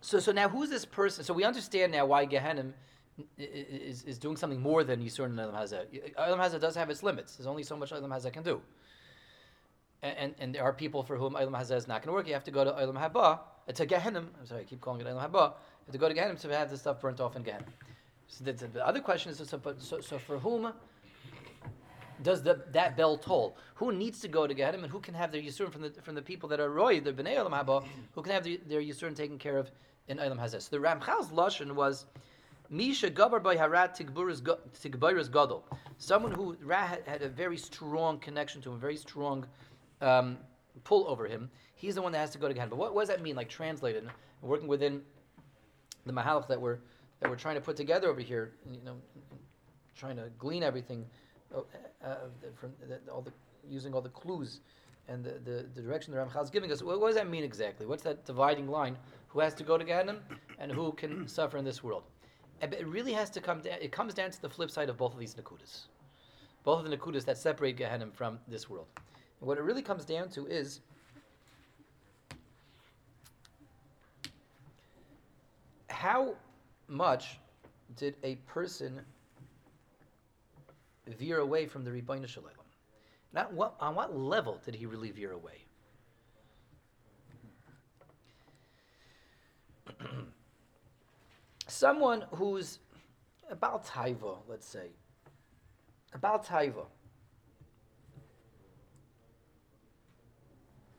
So 0.00 0.18
so 0.18 0.32
now 0.32 0.48
who's 0.48 0.70
this 0.70 0.84
person? 0.84 1.24
So 1.24 1.32
we 1.32 1.44
understand 1.44 1.92
now 1.92 2.06
why 2.06 2.26
Gehenim 2.26 2.72
is, 3.38 4.02
is 4.04 4.18
doing 4.18 4.36
something 4.36 4.60
more 4.60 4.84
than 4.84 5.02
Yisur 5.02 5.24
and 5.24 5.38
Olam 5.38 5.54
Hazeh. 5.54 6.14
Olam 6.14 6.38
Hazeh 6.38 6.60
does 6.60 6.74
have 6.74 6.90
its 6.90 7.02
limits. 7.02 7.36
There's 7.36 7.46
only 7.46 7.62
so 7.62 7.76
much 7.76 7.90
Olam 7.90 8.08
Hazeh 8.08 8.32
can 8.32 8.42
do. 8.42 8.60
And, 10.02 10.16
and, 10.16 10.34
and 10.38 10.54
there 10.54 10.62
are 10.62 10.72
people 10.72 11.02
for 11.02 11.16
whom 11.16 11.34
Olam 11.34 11.52
Hazeh 11.52 11.76
is 11.76 11.88
not 11.88 12.02
going 12.02 12.08
to 12.08 12.12
work. 12.12 12.26
You 12.26 12.34
have 12.34 12.44
to 12.44 12.50
go 12.50 12.64
to 12.64 12.70
Olam 12.70 12.96
Haba, 12.96 13.40
uh, 13.68 13.72
to 13.72 13.86
Gehenim. 13.86 14.26
I'm 14.38 14.46
sorry, 14.46 14.62
I 14.62 14.64
keep 14.64 14.80
calling 14.80 15.00
it 15.00 15.06
Olam 15.06 15.22
Haba. 15.22 15.50
You 15.50 15.86
have 15.86 15.92
to 15.92 15.98
go 15.98 16.08
to 16.08 16.14
Gehenim 16.14 16.40
to 16.40 16.56
have 16.56 16.70
this 16.70 16.80
stuff 16.80 17.00
burnt 17.00 17.20
off 17.20 17.36
in 17.36 17.44
Gehenim. 17.44 17.66
So 18.28 18.44
the, 18.44 18.52
the 18.52 18.86
other 18.86 19.00
question 19.00 19.32
is, 19.32 19.38
so, 19.38 19.60
so, 19.78 20.00
so 20.00 20.18
for 20.18 20.38
whom 20.38 20.72
does 22.22 22.42
the, 22.42 22.60
that 22.72 22.96
bell 22.96 23.16
toll? 23.16 23.56
Who 23.74 23.92
needs 23.92 24.20
to 24.20 24.28
go 24.28 24.46
to 24.46 24.54
Gehenim 24.54 24.82
and 24.82 24.86
who 24.86 25.00
can 25.00 25.14
have 25.14 25.32
their 25.32 25.42
Yisurim 25.42 25.72
from 25.72 25.82
the, 25.82 25.90
from 26.02 26.14
the 26.14 26.22
people 26.22 26.48
that 26.50 26.60
are 26.60 26.70
Roy, 26.70 27.00
the 27.00 27.12
Bnei 27.12 27.36
Olam 27.36 27.52
Haba, 27.52 27.84
who 28.14 28.22
can 28.22 28.32
have 28.32 28.44
the, 28.44 28.60
their 28.66 28.80
Yisurim 28.80 29.16
taken 29.16 29.38
care 29.38 29.58
of 29.58 29.70
in 30.08 30.18
Olam 30.18 30.38
Hazeh? 30.38 30.60
So 30.62 30.68
the 30.70 30.78
Ramchal's 30.78 31.28
Lashon 31.30 31.72
was, 31.72 32.06
Misha 32.70 33.10
Gabar 33.10 33.42
by 33.42 33.56
Harat 33.56 33.96
Tigbaris 33.96 35.32
Gadol. 35.32 35.64
Someone 35.98 36.30
who 36.30 36.56
Ra 36.62 36.86
had, 36.86 37.02
had 37.04 37.22
a 37.22 37.28
very 37.28 37.56
strong 37.56 38.20
connection 38.20 38.62
to 38.62 38.70
him, 38.70 38.78
very 38.78 38.96
strong 38.96 39.44
um, 40.00 40.38
pull 40.84 41.06
over 41.08 41.26
him. 41.26 41.50
He's 41.74 41.96
the 41.96 42.02
one 42.02 42.12
that 42.12 42.18
has 42.18 42.30
to 42.30 42.38
go 42.38 42.46
to 42.46 42.54
Gehenna. 42.54 42.70
But 42.70 42.78
what, 42.78 42.94
what 42.94 43.02
does 43.02 43.08
that 43.08 43.22
mean? 43.22 43.34
Like 43.34 43.48
translated, 43.48 44.08
working 44.40 44.68
within 44.68 45.02
the 46.06 46.12
mahalach 46.12 46.46
that 46.46 46.60
we're 46.60 46.78
that 47.18 47.28
we're 47.28 47.36
trying 47.36 47.56
to 47.56 47.60
put 47.60 47.76
together 47.76 48.08
over 48.08 48.20
here. 48.20 48.52
You 48.70 48.80
know, 48.84 48.96
trying 49.96 50.16
to 50.16 50.30
glean 50.38 50.62
everything 50.62 51.04
uh, 51.52 51.62
uh, 52.04 52.14
from 52.54 52.72
the, 52.88 53.00
all 53.12 53.20
the 53.20 53.32
using 53.68 53.94
all 53.94 54.00
the 54.00 54.10
clues 54.10 54.60
and 55.08 55.24
the, 55.24 55.32
the, 55.44 55.66
the 55.74 55.82
direction 55.82 56.14
the 56.14 56.20
Ramchal 56.20 56.44
is 56.44 56.50
giving 56.50 56.70
us. 56.70 56.82
What, 56.82 57.00
what, 57.00 57.08
does 57.08 57.16
that 57.16 57.28
mean 57.28 57.42
exactly? 57.42 57.84
What's 57.84 58.04
that 58.04 58.24
dividing 58.24 58.68
line? 58.68 58.96
Who 59.28 59.40
has 59.40 59.54
to 59.54 59.64
go 59.64 59.76
to 59.76 59.84
Gehenna 59.84 60.18
and 60.58 60.70
who 60.70 60.92
can 60.92 61.26
suffer 61.26 61.58
in 61.58 61.64
this 61.64 61.82
world? 61.82 62.04
Eh, 62.60 62.66
it 62.78 62.86
really 62.86 63.12
has 63.12 63.30
to 63.30 63.40
come 63.40 63.60
down. 63.60 63.78
It 63.80 63.92
comes 63.92 64.14
down 64.14 64.30
to 64.30 64.42
the 64.42 64.48
flip 64.48 64.70
side 64.70 64.88
of 64.88 64.96
both 64.96 65.12
of 65.12 65.18
these 65.18 65.34
nakudas, 65.34 65.86
both 66.64 66.84
of 66.84 66.90
the 66.90 66.96
nakudas 66.96 67.24
that 67.24 67.38
separate 67.38 67.76
Gehenna 67.76 68.06
from 68.12 68.38
this 68.48 68.68
world. 68.68 68.86
And 69.40 69.48
what 69.48 69.58
it 69.58 69.62
really 69.62 69.82
comes 69.82 70.04
down 70.04 70.28
to 70.30 70.46
is 70.46 70.80
how 75.88 76.34
much 76.88 77.38
did 77.96 78.16
a 78.22 78.36
person 78.46 79.00
veer 81.06 81.38
away 81.38 81.66
from 81.66 81.84
the 81.84 81.90
Shel 81.90 82.42
Olam? 82.42 82.54
Not 83.32 83.52
what, 83.52 83.74
on 83.80 83.94
what 83.94 84.16
level 84.16 84.60
did 84.64 84.74
he 84.74 84.86
really 84.86 85.10
veer 85.10 85.32
away? 85.32 85.64
Someone 91.70 92.24
who's 92.32 92.80
about 93.48 93.86
taiva, 93.86 94.38
let's 94.48 94.66
say, 94.66 94.88
about 96.12 96.44
taiva. 96.44 96.84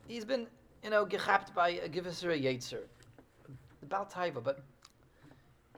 He's 0.07 0.23
been, 0.23 0.47
you 0.81 0.89
know, 0.89 1.05
gechapt 1.05 1.53
by 1.53 1.69
a 1.69 1.89
givisra 1.89 2.41
yetzer, 2.41 2.83
about 3.83 4.11
taiva, 4.11 4.41
but 4.41 4.63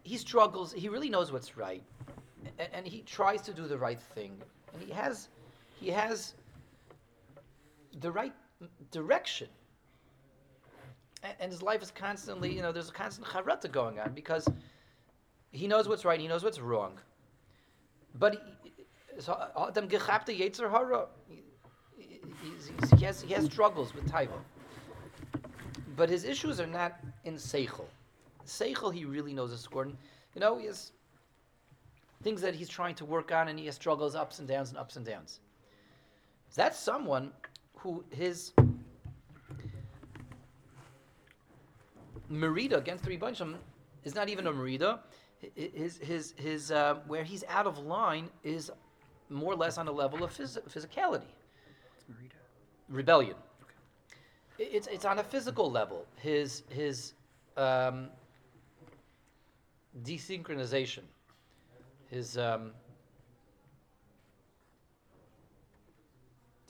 he 0.04 0.16
struggles. 0.16 0.72
He 0.72 0.90
really 0.90 1.10
knows 1.10 1.32
what's 1.32 1.58
right, 1.58 1.84
and, 2.60 2.70
and 2.72 2.88
he 2.88 3.02
tries 3.02 3.42
to 3.42 3.54
do 3.54 3.68
the 3.68 3.78
right 3.78 4.00
thing, 4.00 4.40
and 4.74 4.84
he 4.84 4.92
has, 4.92 5.30
he 5.80 5.90
has 5.90 6.36
the 8.00 8.12
right 8.12 8.34
direction. 8.92 9.48
And 11.40 11.52
his 11.52 11.64
life 11.64 11.82
is 11.82 11.90
constantly, 11.90 12.54
you 12.54 12.62
know, 12.62 12.72
there's 12.72 12.90
a 12.90 12.94
constant 12.94 13.26
charata 13.26 13.72
going 13.72 13.98
on 13.98 14.12
because 14.14 14.48
he 15.54 15.68
knows 15.68 15.88
what's 15.88 16.04
right, 16.04 16.20
he 16.20 16.28
knows 16.28 16.44
what's 16.44 16.60
wrong. 16.60 17.00
But 18.16 18.44
Adam 19.58 19.88
gechabte 19.88 20.38
yetzer 20.38 20.70
hara. 20.70 21.08
He 21.96 23.06
has 23.06 23.22
he 23.22 23.34
has 23.34 23.46
struggles 23.46 23.94
with 23.94 24.12
taiva. 24.12 24.40
But 25.96 26.10
his 26.10 26.24
issues 26.26 26.60
are 26.60 26.68
not 26.68 27.00
in 27.24 27.36
seichel. 27.36 27.86
Seichel, 28.46 28.92
he 28.94 29.06
really 29.06 29.34
knows 29.34 29.52
his 29.52 29.62
score. 29.62 29.86
You 29.86 30.42
know, 30.42 30.58
he 30.58 30.66
has 30.66 30.92
things 32.24 32.42
that 32.42 32.56
he's 32.56 32.68
trying 32.68 32.96
to 32.96 33.06
work 33.06 33.32
on, 33.32 33.48
and 33.48 33.60
he 33.60 33.68
has 33.68 33.76
struggles, 33.76 34.16
ups 34.16 34.40
and 34.40 34.48
downs, 34.48 34.70
and 34.70 34.78
ups 34.80 34.96
and 34.96 35.06
downs. 35.06 35.40
That's 36.56 36.80
someone 36.80 37.32
who 37.76 38.04
his 38.10 38.54
merida 42.28 42.78
against 42.78 43.04
the 43.04 43.16
Rebbeinu 43.16 43.56
is 44.04 44.16
not 44.16 44.30
even 44.30 44.48
a 44.48 44.52
merida. 44.52 45.02
His 45.56 45.98
his 45.98 46.34
his 46.38 46.72
uh, 46.72 46.96
where 47.08 47.24
he's 47.24 47.44
out 47.50 47.68
of 47.68 47.78
line 47.80 48.30
is 48.44 48.72
more 49.30 49.54
or 49.54 49.56
less 49.56 49.78
on 49.78 49.88
a 49.88 49.92
level 49.92 50.24
of 50.24 50.36
phys- 50.36 50.62
physicality. 50.70 51.32
Rebellion. 52.90 53.36
Okay. 53.64 54.70
It's 54.72 54.88
it's 54.88 55.06
on 55.06 55.20
a 55.20 55.24
physical 55.24 55.70
level. 55.72 56.06
His 56.18 56.64
his 56.70 57.14
um, 57.58 58.10
desynchronization. 60.04 61.04
His 62.10 62.38
um, 62.38 62.72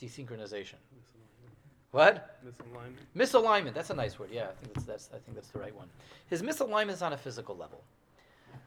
desynchronization. 0.01 0.75
What? 1.91 2.39
Misalignment. 2.43 3.05
Misalignment. 3.15 3.73
That's 3.75 3.91
a 3.91 3.93
nice 3.93 4.17
word. 4.17 4.29
Yeah, 4.31 4.45
I 4.45 4.53
think 4.53 4.73
that's, 4.73 4.85
that's 4.85 5.09
I 5.13 5.19
think 5.19 5.35
that's 5.35 5.49
the 5.49 5.59
right 5.59 5.75
one. 5.75 5.87
His 6.27 6.41
misalignment 6.41 6.93
is 6.93 7.01
on 7.03 7.13
a 7.13 7.17
physical 7.17 7.55
level. 7.55 7.83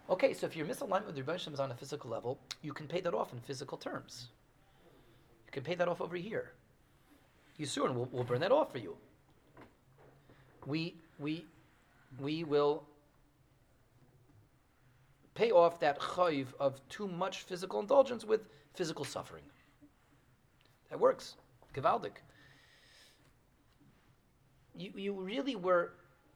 Okay, 0.08 0.32
so 0.32 0.46
if 0.46 0.56
your 0.56 0.66
misalignment 0.66 1.06
with 1.06 1.16
your 1.16 1.26
Rebbeinu 1.26 1.52
is 1.52 1.60
on 1.60 1.70
a 1.70 1.74
physical 1.74 2.10
level, 2.10 2.38
you 2.62 2.72
can 2.72 2.86
pay 2.86 3.00
that 3.00 3.14
off 3.14 3.32
in 3.32 3.40
physical 3.40 3.76
terms. 3.76 4.28
You 5.46 5.52
can 5.52 5.62
pay 5.62 5.74
that 5.74 5.88
off 5.88 6.00
over 6.00 6.16
here. 6.16 6.52
You 7.56 7.66
soon 7.66 7.94
we'll, 7.94 8.08
we'll 8.12 8.24
burn 8.24 8.40
that 8.40 8.52
off 8.52 8.70
for 8.70 8.78
you. 8.78 8.96
We 10.66 10.94
we 11.18 11.44
we 12.20 12.44
will 12.44 12.84
pay 15.34 15.50
off 15.50 15.80
that 15.80 15.98
chayiv 15.98 16.46
of 16.60 16.80
too 16.88 17.08
much 17.08 17.42
physical 17.42 17.80
indulgence 17.80 18.24
with 18.24 18.42
physical 18.74 19.04
suffering. 19.04 19.44
That 20.90 21.00
works. 21.00 21.36
Gavaldik 21.74 22.18
you, 24.76 24.92
you 24.94 25.12
really 25.12 25.56
were, 25.56 25.92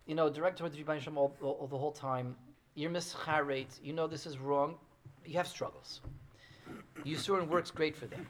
you 0.06 0.14
know, 0.14 0.30
direct 0.30 0.58
towards 0.58 0.76
Rebbeinu 0.76 1.00
Shem 1.00 1.18
all, 1.18 1.36
all, 1.42 1.58
all, 1.60 1.66
the 1.66 1.78
whole 1.78 1.92
time. 1.92 2.36
You're 2.74 2.90
mischaret. 2.90 3.82
You 3.82 3.92
know 3.92 4.06
this 4.06 4.26
is 4.26 4.38
wrong. 4.38 4.76
You 5.24 5.34
have 5.34 5.46
struggles. 5.48 6.00
Yisurin 7.04 7.48
works 7.48 7.70
great 7.70 7.96
for 7.96 8.06
them. 8.06 8.26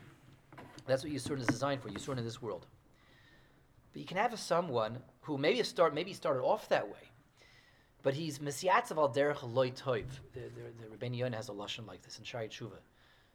That's 0.86 1.04
what 1.04 1.12
Yisurin 1.12 1.40
is 1.40 1.46
designed 1.46 1.82
for. 1.82 1.88
Yisurin 1.88 2.18
in 2.18 2.24
this 2.24 2.40
world. 2.40 2.66
But 3.92 4.00
you 4.00 4.06
can 4.06 4.16
have 4.16 4.32
a 4.32 4.36
someone 4.36 4.98
who 5.22 5.36
maybe 5.36 5.62
start 5.62 5.94
maybe 5.94 6.12
started 6.12 6.42
off 6.42 6.68
that 6.68 6.86
way, 6.86 7.10
but 8.02 8.14
he's 8.14 8.38
misyatzav 8.38 8.96
al 8.96 9.08
derech 9.12 9.42
loy 9.42 9.70
toiv. 9.70 10.06
The, 10.32 10.40
the, 10.40 10.96
the 10.96 11.16
Yonah 11.16 11.36
has 11.36 11.48
a 11.48 11.52
lashon 11.52 11.86
like 11.86 12.02
this 12.02 12.18
in 12.18 12.24
Shaarei 12.24 12.48
Teshuva. 12.48 12.78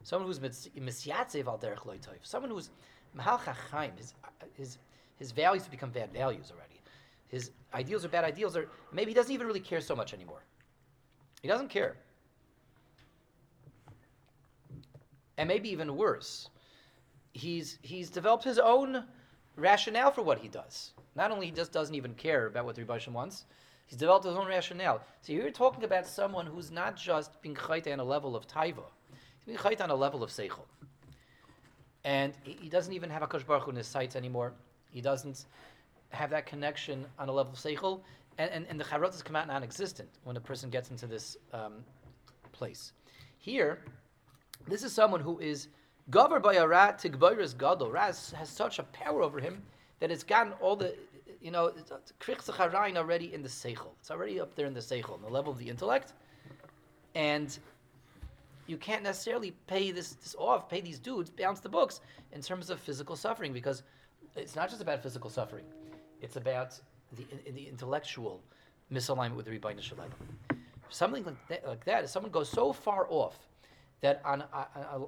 Someone 0.03 0.27
who's 0.27 0.39
misyatzav 0.39 1.47
al 1.47 1.57
derech 1.57 1.85
loy 1.85 1.97
toiv. 1.97 2.19
Someone 2.23 2.51
who's 2.51 2.69
mahal 3.13 3.37
chachaim. 3.39 3.97
His, 3.97 4.13
his 4.53 4.77
his 5.17 5.31
values 5.31 5.63
have 5.63 5.71
become 5.71 5.91
bad 5.91 6.11
values 6.11 6.51
already. 6.51 6.81
His 7.27 7.51
ideals 7.73 8.05
are 8.05 8.09
bad 8.09 8.23
ideals, 8.23 8.55
or 8.55 8.69
maybe 8.91 9.11
he 9.11 9.15
doesn't 9.15 9.33
even 9.33 9.47
really 9.47 9.59
care 9.59 9.81
so 9.81 9.95
much 9.95 10.13
anymore. 10.13 10.43
He 11.45 11.47
doesn't 11.47 11.69
care. 11.69 11.95
And 15.37 15.47
maybe 15.47 15.69
even 15.69 15.95
worse, 15.95 16.49
he's, 17.33 17.77
he's 17.83 18.09
developed 18.09 18.43
his 18.43 18.57
own 18.57 19.03
rationale 19.55 20.09
for 20.09 20.23
what 20.23 20.39
he 20.39 20.47
does. 20.47 20.93
Not 21.15 21.29
only 21.29 21.45
he 21.45 21.51
just 21.51 21.71
doesn't 21.71 21.93
even 21.93 22.15
care 22.15 22.47
about 22.47 22.65
what 22.65 22.73
the 22.73 22.81
Rebbe 22.81 22.99
wants, 23.11 23.45
he's 23.85 23.99
developed 23.99 24.25
his 24.25 24.35
own 24.35 24.47
rationale. 24.47 25.03
So 25.21 25.33
you're 25.33 25.51
talking 25.51 25.83
about 25.83 26.07
someone 26.07 26.47
who's 26.47 26.71
not 26.71 26.97
just 26.97 27.39
being 27.43 27.53
chayta 27.53 27.93
on 27.93 27.99
a 27.99 28.03
level 28.03 28.35
of 28.35 28.47
taiva, 28.47 28.85
he's 29.11 29.45
being 29.45 29.59
chayta 29.59 29.81
on 29.81 29.91
a 29.91 29.95
level 29.95 30.23
of 30.23 30.31
seichel. 30.31 30.65
And 32.05 32.33
he, 32.41 32.53
he 32.59 32.69
doesn't 32.69 32.93
even 32.93 33.11
have 33.11 33.21
a 33.21 33.27
Baruch 33.27 33.65
Hu 33.65 33.69
in 33.69 33.75
his 33.75 33.85
sights 33.85 34.15
anymore. 34.15 34.53
He 34.89 34.99
doesn't 34.99 35.45
have 36.09 36.31
that 36.31 36.47
connection 36.47 37.05
on 37.19 37.29
a 37.29 37.31
level 37.31 37.53
of 37.53 37.59
seichel, 37.59 38.01
and, 38.37 38.51
and, 38.51 38.65
and 38.69 38.79
the 38.79 38.83
charotas 38.83 39.23
come 39.23 39.35
out 39.35 39.47
non-existent 39.47 40.09
when 40.23 40.37
a 40.37 40.41
person 40.41 40.69
gets 40.69 40.91
into 40.91 41.07
this 41.07 41.37
um, 41.53 41.83
place. 42.51 42.93
Here, 43.37 43.79
this 44.67 44.83
is 44.83 44.91
someone 44.91 45.21
who 45.21 45.39
is 45.39 45.67
governed 46.09 46.43
by 46.43 46.55
a 46.55 46.67
rat 46.67 46.99
tigboiris 46.99 47.57
gadol. 47.57 47.91
Rat 47.91 48.19
has 48.37 48.49
such 48.49 48.79
a 48.79 48.83
power 48.83 49.21
over 49.21 49.39
him 49.39 49.61
that 49.99 50.11
it's 50.11 50.23
gotten 50.23 50.53
all 50.53 50.75
the, 50.75 50.95
you 51.41 51.51
know, 51.51 51.71
krichzacharain 52.19 52.97
already 52.97 53.33
in 53.33 53.41
the 53.41 53.49
seichel. 53.49 53.91
It's 53.99 54.11
already 54.11 54.39
up 54.39 54.55
there 54.55 54.65
in 54.65 54.73
the 54.73 54.79
seichel, 54.79 55.15
in 55.15 55.21
the 55.21 55.29
level 55.29 55.51
of 55.51 55.59
the 55.59 55.69
intellect, 55.69 56.13
and 57.13 57.57
you 58.67 58.77
can't 58.77 59.03
necessarily 59.03 59.51
pay 59.67 59.91
this, 59.91 60.13
this 60.13 60.35
off, 60.37 60.69
pay 60.69 60.81
these 60.81 60.99
dudes, 60.99 61.29
bounce 61.29 61.59
the 61.59 61.69
books 61.69 62.01
in 62.31 62.41
terms 62.41 62.69
of 62.69 62.79
physical 62.79 63.15
suffering 63.15 63.53
because 63.53 63.83
it's 64.35 64.55
not 64.55 64.69
just 64.69 64.81
about 64.81 65.01
physical 65.01 65.29
suffering; 65.29 65.65
it's 66.21 66.35
about 66.35 66.79
the 67.15 67.51
the 67.51 67.67
intellectual 67.67 68.41
misalignment 68.91 69.35
with 69.35 69.45
the 69.45 69.51
Rebbeinu 69.51 69.81
Shalom. 69.81 70.09
Something 70.89 71.23
like 71.23 71.47
that, 71.47 71.67
like 71.67 71.83
that, 71.85 72.03
if 72.03 72.09
someone 72.09 72.31
goes 72.31 72.49
so 72.49 72.71
far 72.71 73.07
off 73.09 73.37
that 74.01 74.21
on 74.23 74.41
a, 74.41 74.67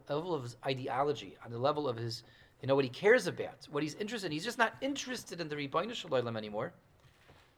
a, 0.10 0.14
level 0.14 0.34
of 0.34 0.44
his 0.44 0.58
ideology, 0.66 1.38
on 1.46 1.52
the 1.52 1.58
level 1.58 1.88
of 1.88 1.98
his, 1.98 2.24
you 2.62 2.68
know, 2.68 2.76
what 2.76 2.84
he 2.84 2.90
cares 2.90 3.28
about, 3.28 3.68
what 3.70 3.84
he's 3.84 3.94
interested 3.96 4.28
in, 4.28 4.32
he's 4.32 4.44
just 4.44 4.58
not 4.58 4.74
interested 4.82 5.40
in 5.40 5.48
the 5.48 5.56
Rebbeinu 5.56 5.94
Shalom 5.94 6.36
anymore, 6.36 6.74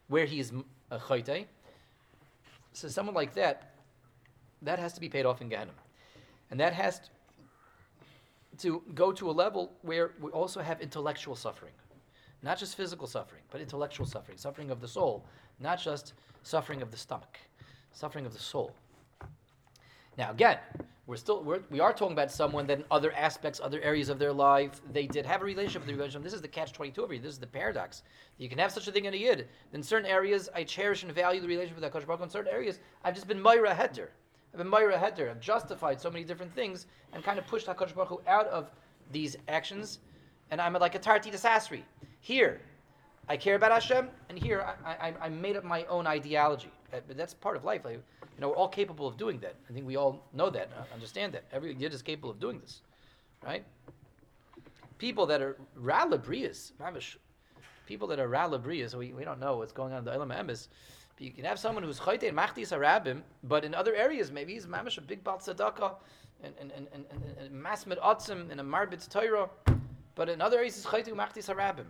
where 0.07 0.25
he's 0.25 0.51
a 0.91 0.99
chayte. 0.99 1.45
So 2.73 2.87
someone 2.87 3.15
like 3.15 3.33
that, 3.35 3.73
that 4.61 4.79
has 4.79 4.93
to 4.93 4.99
be 4.99 5.07
paid 5.07 5.25
off 5.25 5.41
in 5.41 5.49
Gehenna. 5.49 5.71
And 6.51 6.59
that 6.59 6.73
has 6.73 7.01
to 8.59 8.83
go 8.93 9.11
to 9.13 9.29
a 9.29 9.31
level 9.31 9.71
where 9.81 10.11
we 10.19 10.31
also 10.31 10.61
have 10.61 10.81
intellectual 10.81 11.35
suffering. 11.35 11.71
Not 12.41 12.57
just 12.57 12.75
physical 12.75 13.07
suffering, 13.07 13.41
but 13.51 13.61
intellectual 13.61 14.05
suffering, 14.05 14.37
suffering 14.37 14.71
of 14.71 14.81
the 14.81 14.87
soul, 14.87 15.25
not 15.59 15.79
just 15.79 16.13
suffering 16.43 16.81
of 16.81 16.91
the 16.91 16.97
stomach, 16.97 17.37
suffering 17.91 18.25
of 18.25 18.33
the 18.33 18.39
soul. 18.39 18.71
Now, 20.17 20.31
again, 20.31 20.57
We're 21.09 21.17
still 21.17 21.41
we're, 21.41 21.61
we 21.71 21.79
are 21.79 21.91
talking 21.91 22.13
about 22.13 22.31
someone 22.31 22.67
that 22.67 22.77
in 22.77 22.85
other 22.91 23.11
aspects, 23.13 23.59
other 23.59 23.81
areas 23.81 24.09
of 24.09 24.19
their 24.19 24.31
life, 24.31 24.79
they 24.93 25.07
did 25.07 25.25
have 25.25 25.41
a 25.41 25.43
relationship 25.43 25.81
with 25.81 25.87
the 25.87 25.95
relationship. 25.95 26.23
This 26.23 26.33
is 26.33 26.41
the 26.43 26.47
catch 26.47 26.71
twenty 26.71 26.91
two 26.91 27.03
of 27.03 27.09
here. 27.09 27.19
This 27.19 27.31
is 27.31 27.39
the 27.39 27.47
paradox. 27.47 28.03
You 28.37 28.47
can 28.47 28.59
have 28.59 28.71
such 28.71 28.87
a 28.87 28.91
thing 28.91 29.05
in 29.05 29.15
a 29.15 29.17
yid. 29.17 29.47
In 29.73 29.81
certain 29.81 30.07
areas, 30.07 30.49
I 30.53 30.63
cherish 30.63 31.01
and 31.01 31.11
value 31.11 31.41
the 31.41 31.47
relationship 31.47 31.81
with 31.81 31.91
Hakadosh 31.91 32.05
Baruch. 32.05 32.21
In 32.21 32.29
certain 32.29 32.53
areas, 32.53 32.79
I've 33.03 33.15
just 33.15 33.27
been 33.27 33.41
Myra 33.41 33.73
Heter. 33.73 34.09
I've 34.53 34.59
been 34.59 34.67
Myra 34.67 34.99
Heter. 34.99 35.31
I've 35.31 35.39
justified 35.39 35.99
so 35.99 36.11
many 36.11 36.23
different 36.23 36.53
things 36.53 36.85
and 37.13 37.23
kind 37.23 37.39
of 37.39 37.47
pushed 37.47 37.65
Hakadosh 37.65 37.95
Baruch 37.95 38.09
Hu 38.09 38.21
out 38.27 38.45
of 38.49 38.69
these 39.11 39.35
actions, 39.47 39.97
and 40.51 40.61
I'm 40.61 40.73
like 40.73 40.93
a 40.93 40.99
tarti 40.99 41.31
desasri. 41.31 41.81
Here, 42.21 42.61
I 43.27 43.37
care 43.37 43.55
about 43.55 43.71
Hashem, 43.71 44.09
and 44.29 44.37
here 44.37 44.65
I, 44.85 45.09
I, 45.09 45.13
I 45.21 45.29
made 45.29 45.55
up 45.55 45.63
my 45.63 45.85
own 45.85 46.07
ideology. 46.07 46.71
That- 46.91 47.07
But 47.07 47.17
that's 47.17 47.33
part 47.33 47.55
of 47.55 47.63
life. 47.63 47.81
You 47.85 48.01
know, 48.39 48.49
we're 48.49 48.55
all 48.55 48.67
capable 48.69 49.07
of 49.07 49.17
doing 49.17 49.39
that. 49.39 49.55
I 49.69 49.73
think 49.73 49.85
we 49.85 49.95
all 49.97 50.25
know 50.33 50.49
that, 50.49 50.69
uh, 50.77 50.83
understand 50.93 51.33
that. 51.33 51.43
Every 51.51 51.73
yid 51.75 51.93
is 51.93 52.01
capable 52.01 52.29
of 52.29 52.39
doing 52.39 52.59
this, 52.59 52.81
right? 53.43 53.63
People 54.97 55.25
that 55.27 55.41
are 55.41 55.57
ralabrias, 55.77 56.71
people 57.85 58.07
that 58.07 58.19
are 58.19 58.27
ralabrias, 58.29 58.95
we, 58.95 59.13
we 59.13 59.23
don't 59.23 59.39
know 59.39 59.57
what's 59.57 59.71
going 59.71 59.93
on 59.93 59.99
in 59.99 60.05
the 60.05 60.11
Olam 60.11 60.33
Emes. 60.33 60.67
But 61.15 61.25
you 61.25 61.31
can 61.31 61.43
have 61.45 61.59
someone 61.59 61.83
who's 61.83 61.99
chayte 61.99 62.27
and 62.27 62.37
machtis 62.37 62.71
harabim, 62.77 63.21
but 63.43 63.63
in 63.65 63.73
other 63.73 63.93
areas, 63.95 64.31
maybe 64.31 64.53
he's 64.53 64.65
mamish 64.65 64.97
a 64.97 65.01
big 65.01 65.23
bal 65.23 65.37
tzedakah, 65.37 65.95
and 66.43 66.53
and 66.59 66.71
and 66.71 66.87
and, 66.93 67.05
and, 67.11 67.51
masmid 67.65 67.99
atzim 68.01 68.49
and 68.51 68.59
a 68.61 68.63
marbitz 68.63 69.09
Torah, 69.09 69.49
but 70.15 70.29
in 70.29 70.41
other 70.41 70.57
areas, 70.57 70.75
he's 70.75 70.85
chayte 70.85 71.09
machtis 71.13 71.53
harabim. 71.53 71.85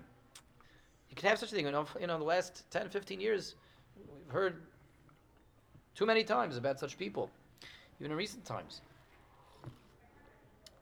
You 1.10 1.15
can 1.15 1.30
have 1.30 1.39
such 1.39 1.52
a 1.52 1.56
thing. 1.56 1.65
You 1.65 1.72
know, 1.72 1.86
you 2.00 2.08
know, 2.08 2.15
in 2.15 2.19
the 2.19 2.26
last 2.26 2.69
10, 2.72 2.89
15 2.89 3.19
years, 3.19 3.56
we've 3.98 4.34
heard 4.34 4.62
too 5.95 6.06
many 6.06 6.24
times 6.24 6.58
about 6.58 6.80
such 6.80 6.98
people, 6.98 7.30
even 8.00 8.12
in 8.12 8.17
recent 8.17 8.45
times. 8.45 8.82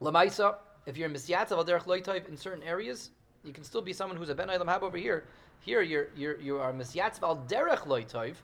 Lamaisa, 0.02 0.56
if 0.86 0.98
you're 0.98 1.10
misyatzav 1.10 1.52
al 1.52 1.66
derech 1.66 1.86
loitayv 1.86 2.28
in 2.28 2.38
certain 2.38 2.63
areas, 2.63 3.10
you 3.44 3.52
can 3.54 3.63
still 3.63 3.82
be 3.82 3.94
someone 3.94 4.18
who's 4.18 4.30
a 4.30 4.36
ben 4.36 4.50
hab 4.50 4.84
over 4.84 4.98
here. 4.98 5.26
Here, 5.62 5.82
you're 5.82 6.10
you're 6.16 6.40
you 6.40 6.58
are 6.60 6.72
misyatzav 6.72 7.24
al 7.24 7.38
derech 7.48 7.88
loitayv. 7.88 8.36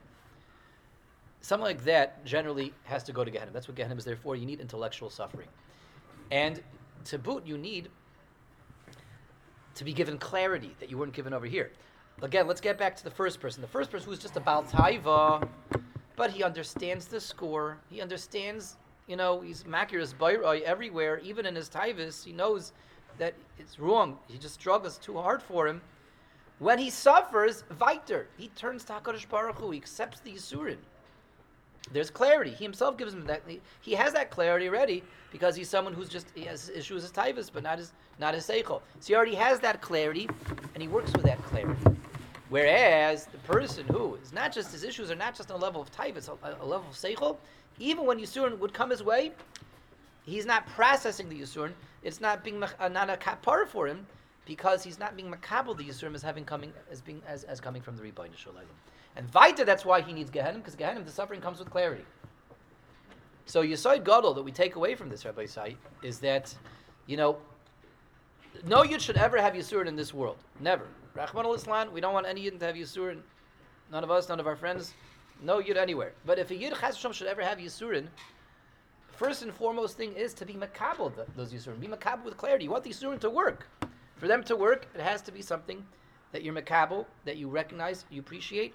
Someone 1.42 1.68
like 1.68 1.84
that 1.84 2.24
generally 2.24 2.72
has 2.84 3.04
to 3.04 3.12
go 3.12 3.22
to 3.22 3.30
Gehenna. 3.30 3.50
That's 3.52 3.68
what 3.68 3.76
Gehenna 3.76 3.96
is 3.96 4.04
there 4.04 4.16
for. 4.16 4.34
You 4.34 4.46
need 4.46 4.60
intellectual 4.60 5.10
suffering, 5.10 5.48
and 6.30 6.62
to 7.04 7.18
boot, 7.18 7.46
you 7.46 7.58
need 7.58 7.88
to 9.74 9.84
be 9.84 9.92
given 9.92 10.18
clarity 10.18 10.74
that 10.80 10.90
you 10.90 10.98
weren't 10.98 11.12
given 11.12 11.32
over 11.32 11.46
here. 11.46 11.72
Again, 12.22 12.46
let's 12.46 12.60
get 12.60 12.78
back 12.78 12.96
to 12.96 13.04
the 13.04 13.10
first 13.10 13.40
person. 13.40 13.60
The 13.60 13.68
first 13.68 13.90
person 13.90 14.08
who's 14.08 14.18
just 14.18 14.36
a 14.36 14.40
Baal 14.40 14.62
Taiva, 14.62 15.48
but 16.16 16.30
he 16.30 16.44
understands 16.44 17.06
the 17.06 17.20
score. 17.20 17.78
He 17.90 18.00
understands, 18.00 18.76
you 19.08 19.16
know, 19.16 19.40
he's 19.40 19.64
Makiris 19.64 20.14
Bayroi 20.14 20.62
everywhere, 20.62 21.18
even 21.18 21.44
in 21.44 21.54
his 21.56 21.68
Taivis. 21.68 22.24
He 22.24 22.32
knows 22.32 22.72
that 23.18 23.34
it's 23.58 23.78
wrong. 23.78 24.18
He 24.28 24.38
just 24.38 24.54
struggles 24.54 24.98
too 24.98 25.14
hard 25.14 25.42
for 25.42 25.66
him. 25.66 25.80
When 26.60 26.78
he 26.78 26.88
suffers, 26.88 27.64
Viter, 27.80 28.26
he 28.38 28.48
turns 28.48 28.84
to 28.84 28.92
HaKadosh 28.94 29.28
Baruch 29.28 29.56
Hu. 29.56 29.72
He 29.72 29.78
accepts 29.78 30.20
the 30.20 30.32
Yisurin. 30.32 30.78
There's 31.92 32.10
clarity. 32.10 32.50
He 32.50 32.64
himself 32.64 32.96
gives 32.96 33.12
him 33.12 33.26
that. 33.26 33.42
He, 33.46 33.60
he 33.80 33.92
has 33.92 34.12
that 34.14 34.30
clarity 34.30 34.68
already 34.68 35.02
because 35.30 35.54
he's 35.54 35.68
someone 35.68 35.92
who's 35.92 36.08
just 36.08 36.28
he 36.34 36.42
has 36.42 36.70
issues 36.70 37.04
as 37.04 37.12
Taivas, 37.12 37.50
but 37.52 37.62
not 37.62 37.78
as 37.78 37.92
not 38.18 38.34
as 38.34 38.46
Seichel. 38.46 38.80
So 39.00 39.08
he 39.08 39.14
already 39.14 39.34
has 39.34 39.60
that 39.60 39.80
clarity, 39.80 40.28
and 40.74 40.82
he 40.82 40.88
works 40.88 41.12
with 41.12 41.24
that 41.24 41.42
clarity. 41.44 41.80
Whereas 42.48 43.26
the 43.26 43.38
person 43.38 43.84
who 43.86 44.14
is 44.16 44.32
not 44.32 44.52
just 44.52 44.72
his 44.72 44.84
issues 44.84 45.10
are 45.10 45.16
not 45.16 45.34
just 45.34 45.50
on 45.50 45.58
a 45.58 45.62
level 45.62 45.80
of 45.80 45.90
Taivas, 45.90 46.28
a, 46.28 46.62
a 46.62 46.64
level 46.64 46.88
of 46.88 46.94
Seichel, 46.94 47.36
even 47.78 48.06
when 48.06 48.18
Yisurin 48.18 48.58
would 48.58 48.72
come 48.72 48.90
his 48.90 49.02
way, 49.02 49.32
he's 50.24 50.46
not 50.46 50.66
processing 50.68 51.28
the 51.28 51.40
Yisurin. 51.40 51.72
It's 52.02 52.20
not 52.20 52.44
being 52.44 52.62
uh, 52.62 52.88
not 52.88 53.10
a 53.10 53.16
kapar 53.16 53.66
for 53.66 53.88
him 53.88 54.06
because 54.46 54.84
he's 54.84 54.98
not 54.98 55.16
being 55.16 55.30
makabel 55.30 55.76
the 55.76 55.84
Yisurim 55.84 56.14
as 56.14 56.22
having 56.22 56.44
coming 56.44 56.72
as 56.90 57.00
being 57.00 57.22
as, 57.26 57.44
as 57.44 57.60
coming 57.60 57.82
from 57.82 57.96
the 57.96 58.02
Ribbono 58.02 58.36
Shel 58.36 58.52
Olam. 58.52 58.93
And 59.16 59.30
Vaita, 59.30 59.64
that's 59.64 59.84
why 59.84 60.00
he 60.00 60.12
needs 60.12 60.30
Gehinom, 60.30 60.56
because 60.56 60.76
Gehinom, 60.76 61.04
the 61.04 61.12
suffering 61.12 61.40
comes 61.40 61.58
with 61.58 61.70
clarity. 61.70 62.04
So 63.46 63.62
Yisoid 63.62 64.04
Gadol 64.04 64.34
that 64.34 64.42
we 64.42 64.52
take 64.52 64.76
away 64.76 64.94
from 64.94 65.08
this, 65.08 65.24
Rabbosai, 65.24 65.76
is 66.02 66.18
that, 66.20 66.54
you 67.06 67.16
know, 67.16 67.38
no 68.66 68.82
Yid 68.82 69.02
should 69.02 69.16
ever 69.16 69.40
have 69.40 69.54
Yisurin 69.54 69.86
in 69.86 69.96
this 69.96 70.14
world. 70.14 70.38
Never. 70.60 70.86
Rachmana 71.16 71.44
litzlan, 71.44 71.92
we 71.92 72.00
don't 72.00 72.14
want 72.14 72.26
any 72.26 72.42
Yid 72.42 72.58
to 72.58 72.66
have 72.66 72.74
Yisurin. 72.74 73.20
None 73.92 74.02
of 74.02 74.10
us, 74.10 74.28
none 74.28 74.40
of 74.40 74.46
our 74.46 74.56
friends. 74.56 74.94
No 75.42 75.58
Yid 75.58 75.76
anywhere. 75.76 76.12
But 76.24 76.38
if 76.38 76.50
a 76.50 76.56
Yid 76.56 76.72
Hashem 76.72 77.12
should 77.12 77.26
ever 77.26 77.42
have 77.42 77.58
Yisurin, 77.58 78.06
first 79.12 79.42
and 79.42 79.52
foremost 79.52 79.96
thing 79.96 80.12
is 80.14 80.34
to 80.34 80.46
be 80.46 80.54
makabel 80.54 81.14
th- 81.14 81.28
those 81.36 81.52
Yisurin. 81.52 81.78
Be 81.78 81.86
makabel 81.86 82.24
with 82.24 82.36
clarity. 82.36 82.64
You 82.64 82.70
want 82.70 82.84
the 82.84 82.90
Yisurin 82.90 83.20
to 83.20 83.30
work. 83.30 83.68
For 84.16 84.26
them 84.26 84.42
to 84.44 84.56
work, 84.56 84.88
it 84.94 85.00
has 85.00 85.20
to 85.22 85.32
be 85.32 85.42
something 85.42 85.84
that 86.32 86.42
you're 86.42 86.54
makabel, 86.54 87.04
that 87.24 87.36
you 87.36 87.48
recognize, 87.48 88.04
you 88.10 88.20
appreciate, 88.20 88.74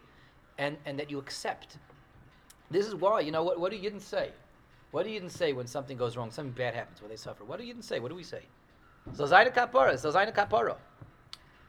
and, 0.60 0.78
and 0.86 1.00
that 1.00 1.10
you 1.10 1.17
accept. 1.17 1.78
This 2.69 2.86
is 2.86 2.93
why, 2.93 3.22
you 3.22 3.32
know, 3.32 3.41
what, 3.41 3.60
what 3.60 3.72
do 3.72 3.80
Yidden 3.80 4.02
say? 4.02 4.30
What 4.91 5.06
do 5.06 5.10
Yidden 5.10 5.32
say 5.32 5.54
when 5.54 5.65
something 5.65 5.98
goes 5.98 6.15
wrong, 6.15 6.30
something 6.30 6.52
bad 6.52 6.76
happens, 6.76 7.02
when 7.02 7.10
they 7.10 7.15
suffer? 7.15 7.43
What 7.43 7.60
do 7.60 7.65
Yidden 7.65 7.84
say? 7.84 8.00
What 8.00 8.10
do 8.10 8.15
we 8.15 8.24
say? 8.24 8.41
Zalzayna 9.15 9.54
kapara, 9.56 9.93
Zalzayna 9.93 10.36
kapara. 10.36 10.76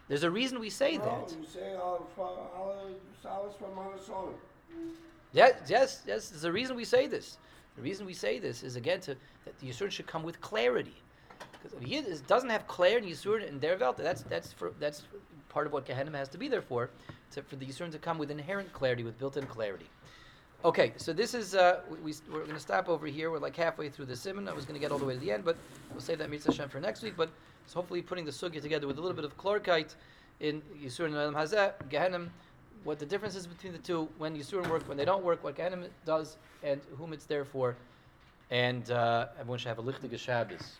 There's 0.09 0.25
a 0.25 0.31
reason 0.31 0.59
we 0.59 0.71
say 0.71 0.99
No, 0.99 1.05
that. 1.05 1.37
you 1.39 1.47
say 1.47 1.75
uh, 1.75 1.95
uh, 2.21 3.49
from 3.59 3.69
Minnesota. 3.77 4.33
Yes, 5.33 5.53
yes, 5.69 6.03
yes. 6.07 6.29
There's 6.31 6.45
a 6.45 6.51
reason 6.51 6.75
we 6.75 6.85
say 6.85 7.07
this. 7.07 7.39
The 7.77 7.83
reason 7.83 8.05
we 8.05 8.15
say 8.15 8.41
this 8.41 8.65
is 8.65 8.75
again 8.75 9.01
to 9.03 9.15
that 9.45 9.59
the 9.61 9.69
Yisurin 9.69 9.93
should 9.93 10.09
come 10.09 10.25
with 10.25 10.41
clarity. 10.41 10.97
Because 11.53 11.81
if 11.81 11.87
Yid 11.87 12.27
doesn't 12.27 12.51
have 12.51 12.67
clarity 12.67 13.09
in 13.09 13.13
Yisurin 13.13 13.49
in 13.49 13.61
their 13.61 13.79
Welt, 13.79 13.97
that's 13.97 14.23
that's 14.25 14.53
for 14.53 14.73
that's 14.81 15.05
part 15.49 15.67
of 15.67 15.73
what 15.73 15.87
Gehinom 15.87 16.15
has 16.15 16.29
to 16.31 16.39
be 16.39 16.49
there 16.49 16.63
for, 16.63 16.91
to, 17.33 17.43
for 17.43 17.57
the 17.57 17.67
Yisurin 17.67 17.91
to 17.93 17.99
come 17.99 18.19
with 18.19 18.31
inherent 18.31 18.73
clarity, 18.73 19.03
with 19.03 19.19
built-in 19.19 19.47
clarity. 19.47 19.87
Okay, 20.65 20.93
so 20.97 21.13
this 21.13 21.33
is 21.33 21.55
uh, 21.55 21.81
we, 21.91 21.97
we 21.99 22.15
we're 22.31 22.41
going 22.41 22.53
to 22.53 22.61
stop 22.61 22.89
over 22.89 23.07
here. 23.07 23.31
We're 23.31 23.39
like 23.39 23.57
halfway 23.57 23.89
through 23.89 24.07
the 24.07 24.15
siman. 24.15 24.49
I 24.49 24.53
was 24.53 24.67
going 24.67 24.75
to 24.75 24.81
get 24.81 24.93
all 24.93 24.99
the 24.99 25.07
way 25.07 25.15
to 25.15 25.21
the 25.21 25.33
end, 25.33 25.45
but 25.45 25.57
we'll 25.91 26.01
save 26.01 26.19
that 26.19 26.29
mitzvah 26.29 26.53
Hashem 26.53 26.69
for 26.69 26.81
next 26.81 27.03
week. 27.03 27.15
But 27.17 27.31
it's 27.65 27.73
hopefully 27.73 28.03
putting 28.03 28.27
the 28.27 28.31
sugya 28.31 28.61
together 28.61 28.87
with 28.87 28.99
a 28.99 29.01
little 29.01 29.17
bit 29.17 29.25
of 29.25 29.37
chlorite 29.39 29.95
in 30.41 30.61
Yisurin 30.83 31.07
and 31.07 31.15
Olam 31.15 31.35
Hazeh, 31.35 31.73
Gehinom, 31.89 32.29
what 32.85 32.99
the 32.99 33.07
difference 33.07 33.37
is 33.37 33.47
between 33.47 33.73
the 33.73 33.79
two, 33.79 34.09
when 34.19 34.37
Yisurim 34.37 34.69
work, 34.69 34.87
when 34.89 34.97
they 34.97 35.05
don't 35.05 35.23
work, 35.23 35.43
what 35.45 35.57
Gehinom 35.57 35.87
does, 36.05 36.37
and 36.63 36.81
whom 36.99 37.13
it's 37.13 37.27
there 37.27 37.45
for. 37.45 37.77
And 38.51 38.91
uh, 38.91 39.29
everyone 39.39 39.59
should 39.59 39.69
have 39.69 39.79
a 39.79 39.83
lichtige 39.83 40.19
Shabbos. 40.19 40.79